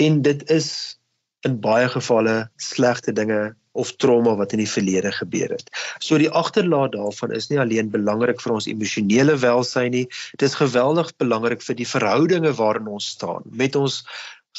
En 0.01 0.23
dit 0.23 0.45
is 0.51 0.99
in 1.45 1.59
baie 1.61 1.89
gevalle 1.89 2.49
slegte 2.57 3.13
dinge 3.13 3.55
of 3.75 3.91
trauma 3.99 4.37
wat 4.39 4.55
in 4.55 4.63
die 4.63 4.71
verlede 4.71 5.11
gebeur 5.13 5.51
het. 5.51 5.67
So 5.99 6.19
die 6.21 6.31
agterlaat 6.31 6.95
daarvan 6.95 7.35
is 7.35 7.51
nie 7.51 7.59
alleen 7.61 7.91
belangrik 7.91 8.41
vir 8.41 8.55
ons 8.55 8.69
emosionele 8.71 9.35
welsyn 9.43 9.91
nie, 9.97 10.05
dit 10.39 10.47
is 10.47 10.57
geweldig 10.61 11.11
belangrik 11.19 11.65
vir 11.67 11.77
die 11.81 11.89
verhoudinge 11.89 12.55
waarin 12.61 12.89
ons 12.95 13.11
staan 13.17 13.43
met 13.51 13.77
ons 13.77 14.05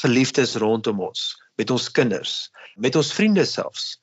geliefdes 0.02 0.54
rondom 0.60 1.00
ons, 1.08 1.30
met 1.56 1.70
ons 1.70 1.90
kinders, 1.90 2.50
met 2.76 2.96
ons 2.96 3.12
vriende 3.12 3.44
selfs 3.44 3.96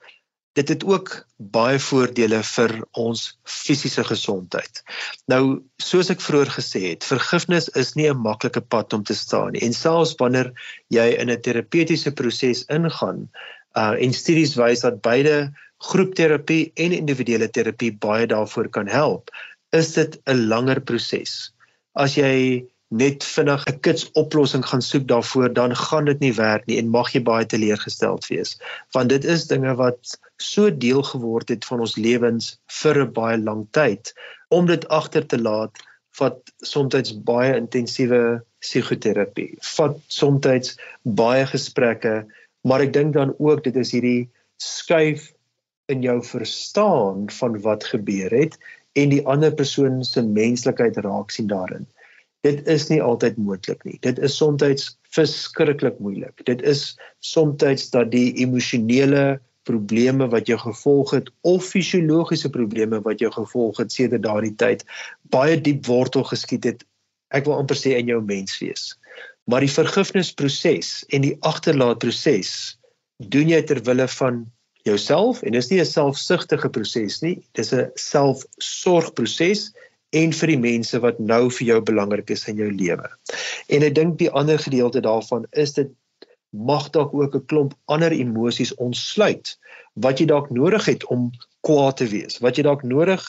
dit 0.58 0.70
het 0.70 0.84
ook 0.86 1.14
baie 1.54 1.80
voordele 1.82 2.40
vir 2.46 2.74
ons 3.00 3.22
fisiese 3.50 4.04
gesondheid. 4.06 4.84
Nou, 5.32 5.64
soos 5.82 6.12
ek 6.14 6.22
vroeër 6.22 6.52
gesê 6.58 6.84
het, 6.92 7.08
vergifnis 7.08 7.70
is 7.80 7.94
nie 7.98 8.10
'n 8.10 8.22
maklike 8.22 8.62
pad 8.62 8.94
om 8.94 9.04
te 9.04 9.16
staan 9.18 9.54
nie. 9.54 9.64
En 9.66 9.74
selfs 9.74 10.16
wanneer 10.20 10.54
jy 10.90 11.08
in 11.18 11.30
'n 11.30 11.42
terapeutiese 11.42 12.12
proses 12.12 12.66
ingaan, 12.70 13.30
uh 13.76 13.96
en 13.98 14.14
studies 14.14 14.56
wys 14.56 14.82
dat 14.82 15.02
beide 15.02 15.54
groepterapie 15.78 16.72
en 16.76 16.92
individuele 16.92 17.50
terapie 17.50 17.92
baie 17.92 18.28
daarvoor 18.28 18.70
kan 18.70 18.88
help, 18.88 19.30
is 19.72 19.94
dit 19.94 20.22
'n 20.28 20.48
langer 20.48 20.82
proses. 20.82 21.52
As 21.96 22.16
jy 22.16 22.66
net 22.94 23.24
vinnig 23.26 23.64
'n 23.70 23.80
kits 23.86 24.06
oplossing 24.22 24.66
gaan 24.66 24.82
soek 24.82 25.08
daarvoor, 25.10 25.54
dan 25.54 25.76
gaan 25.76 26.06
dit 26.06 26.20
nie 26.20 26.34
werk 26.34 26.66
nie 26.68 26.78
en 26.78 26.94
mag 26.94 27.14
jy 27.14 27.24
baie 27.24 27.46
teleurgesteld 27.46 28.28
wees. 28.28 28.58
Want 28.94 29.10
dit 29.10 29.26
is 29.26 29.48
dinge 29.48 29.76
wat 29.76 30.18
so 30.38 30.70
deel 30.70 31.04
geword 31.04 31.50
het 31.50 31.66
van 31.66 31.80
ons 31.80 31.96
lewens 31.98 32.60
vir 32.82 33.02
'n 33.06 33.14
baie 33.14 33.38
lang 33.38 33.66
tyd 33.72 34.14
om 34.50 34.66
dit 34.66 34.88
agter 34.88 35.26
te 35.26 35.42
laat 35.42 35.82
vat 36.20 36.38
soms 36.62 37.14
baie 37.26 37.56
intensiewe 37.58 38.44
psigoterapie 38.62 39.58
vat 39.76 39.98
soms 40.08 40.76
baie 41.04 41.46
gesprekke 41.50 42.14
maar 42.64 42.82
ek 42.86 42.94
dink 42.94 43.14
dan 43.18 43.34
ook 43.40 43.64
dit 43.64 43.76
is 43.82 43.94
hierdie 43.96 44.30
skuif 44.62 45.32
in 45.92 46.06
jou 46.06 46.20
verstaan 46.24 47.26
van 47.40 47.58
wat 47.66 47.84
gebeur 47.84 48.32
het 48.32 48.58
en 48.94 49.10
die 49.10 49.24
ander 49.26 49.52
persoon 49.52 50.04
se 50.06 50.22
menslikheid 50.22 50.98
raak 51.08 51.34
sien 51.34 51.50
daarin 51.50 51.88
dit 52.44 52.68
is 52.68 52.90
nie 52.92 53.00
altyd 53.02 53.38
moontlik 53.40 53.84
nie. 53.88 53.98
Dit 54.04 54.20
is 54.20 54.36
soms 54.36 54.98
verskriklik 55.16 56.00
moeilik. 56.04 56.44
Dit 56.46 56.62
is 56.62 56.94
soms 57.24 57.90
dat 57.92 58.12
die 58.12 58.34
emosionele 58.44 59.40
probleme 59.64 60.28
wat 60.28 60.50
jou 60.52 60.58
gevolg 60.60 61.14
het 61.16 61.30
of 61.48 61.64
fisiologiese 61.64 62.50
probleme 62.52 63.00
wat 63.06 63.24
jou 63.24 63.32
gevolg 63.32 63.80
het 63.80 63.92
sedert 63.96 64.26
daardie 64.26 64.56
tyd 64.60 64.84
baie 65.32 65.56
diep 65.56 65.86
wortel 65.88 66.26
geskiet 66.28 66.68
het. 66.68 66.84
Ek 67.32 67.48
wil 67.48 67.62
amper 67.62 67.80
sê 67.80 67.96
in 67.98 68.12
jou 68.12 68.20
menswees. 68.22 68.92
Maar 69.48 69.64
die 69.64 69.72
vergifnisproses 69.72 71.06
en 71.16 71.24
die 71.24 71.38
agterlaatproses 71.48 72.76
doen 73.32 73.50
jy 73.52 73.62
ter 73.64 73.80
wille 73.88 74.08
van 74.18 74.44
jouself 74.84 75.42
en 75.44 75.56
dis 75.56 75.70
nie 75.72 75.80
'n 75.80 75.88
selfsugtige 75.88 76.70
proses 76.70 77.22
nie. 77.22 77.40
Dis 77.56 77.74
'n 77.74 77.92
selfsorgproses 77.96 79.72
en 80.14 80.34
vir 80.40 80.54
die 80.54 80.62
mense 80.62 81.00
wat 81.04 81.20
nou 81.20 81.50
vir 81.58 81.68
jou 81.68 81.80
belangrik 81.90 82.30
is 82.36 82.48
in 82.52 82.62
jou 82.62 82.70
lewe. 82.72 83.10
En 83.74 83.86
ek 83.88 83.96
dink 83.98 84.20
die 84.22 84.32
ander 84.32 84.62
gedeelte 84.62 85.02
daarvan 85.02 85.48
is 85.52 85.74
dit 85.74 85.92
mag 86.54 86.90
dalk 86.94 87.14
ook 87.14 87.36
'n 87.36 87.46
klomp 87.50 87.74
ander 87.86 88.14
emosies 88.14 88.76
ontsluit 88.76 89.58
wat 90.06 90.20
jy 90.20 90.26
dalk 90.30 90.50
nodig 90.50 90.86
het 90.86 91.06
om 91.06 91.32
kwaad 91.62 91.98
te 91.98 92.08
wees, 92.08 92.40
wat 92.40 92.58
jy 92.58 92.64
dalk 92.64 92.84
nodig 92.84 93.24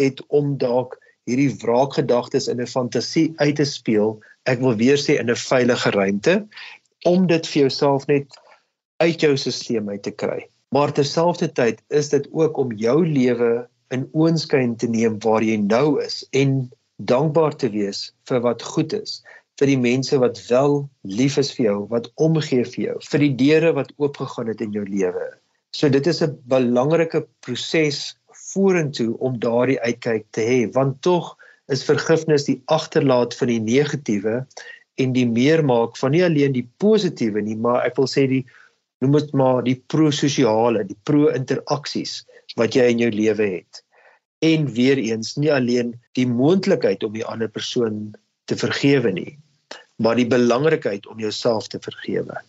het 0.00 0.20
om 0.28 0.56
dalk 0.58 0.96
hierdie 1.28 1.52
wraakgedagtes 1.62 2.48
in 2.48 2.60
'n 2.60 2.66
fantasie 2.66 3.32
uit 3.36 3.56
te 3.56 3.64
speel, 3.64 4.20
ek 4.46 4.60
wil 4.60 4.76
weer 4.76 4.96
sê 4.96 5.18
in 5.20 5.30
'n 5.30 5.36
veilige 5.36 5.90
ruimte 5.90 6.46
om 7.04 7.26
dit 7.26 7.46
vir 7.46 7.60
jouself 7.62 8.06
net 8.06 8.26
uit 9.00 9.20
jou 9.20 9.36
stelsel 9.36 9.88
uit 9.88 10.02
te 10.02 10.10
kry. 10.10 10.48
Maar 10.68 10.92
terselfdertyd 10.92 11.82
is 11.88 12.08
dit 12.08 12.28
ook 12.32 12.56
om 12.56 12.72
jou 12.72 13.06
lewe 13.06 13.68
in 13.94 14.06
oënskyn 14.14 14.76
te 14.78 14.88
neem 14.90 15.18
waar 15.24 15.42
jy 15.42 15.56
nou 15.62 15.98
is 16.02 16.22
en 16.36 16.70
dankbaar 17.10 17.56
te 17.56 17.70
wees 17.72 18.10
vir 18.28 18.42
wat 18.44 18.62
goed 18.62 18.94
is 18.96 19.20
vir 19.60 19.68
die 19.72 19.80
mense 19.80 20.16
wat 20.22 20.40
wel 20.48 20.78
lief 21.04 21.36
is 21.40 21.52
vir 21.56 21.66
jou 21.66 21.78
wat 21.92 22.08
omgee 22.26 22.64
vir 22.64 22.84
jou 22.84 22.96
vir 23.10 23.24
die 23.26 23.34
deure 23.42 23.74
wat 23.76 23.92
oopgegaan 23.98 24.48
het 24.52 24.62
in 24.64 24.72
jou 24.76 24.86
lewe. 24.88 25.26
So 25.76 25.88
dit 25.88 26.06
is 26.06 26.22
'n 26.22 26.38
belangrike 26.46 27.26
proses 27.40 28.16
vorentoe 28.52 29.18
om 29.18 29.38
daardie 29.38 29.80
uitkyk 29.80 30.26
te 30.32 30.42
hê 30.46 30.58
want 30.74 31.02
tog 31.02 31.36
is 31.68 31.84
vergifnis 31.86 32.44
die 32.48 32.62
agterlaat 32.66 33.34
van 33.38 33.48
die 33.52 33.60
negatiewe 33.60 34.46
en 34.98 35.12
die 35.12 35.26
meermaak 35.26 35.96
van 35.96 36.12
nie 36.12 36.24
alleen 36.24 36.52
die 36.52 36.68
positiewe 36.82 37.42
nie 37.42 37.56
maar 37.56 37.86
ek 37.86 37.96
wil 38.00 38.08
sê 38.10 38.26
die 38.30 38.44
noem 39.00 39.12
dit 39.18 39.32
maar 39.32 39.62
die 39.64 39.78
prososiale 39.92 40.84
die 40.84 40.98
pro-interaksies 41.04 42.24
wat 42.58 42.74
jy 42.74 42.88
in 42.92 43.02
jou 43.04 43.10
lewe 43.14 43.46
het. 43.60 43.84
En 44.40 44.66
weer 44.72 44.98
eens, 44.98 45.34
nie 45.36 45.52
alleen 45.52 45.94
die 46.16 46.26
moontlikheid 46.26 47.04
om 47.04 47.12
die 47.12 47.26
ander 47.26 47.50
persoon 47.50 48.14
te 48.48 48.56
vergewe 48.56 49.12
nie, 49.12 49.38
maar 50.00 50.16
die 50.16 50.26
belangrikheid 50.26 51.06
om 51.06 51.20
jouself 51.20 51.68
te 51.68 51.78
vergewe. 51.82 52.40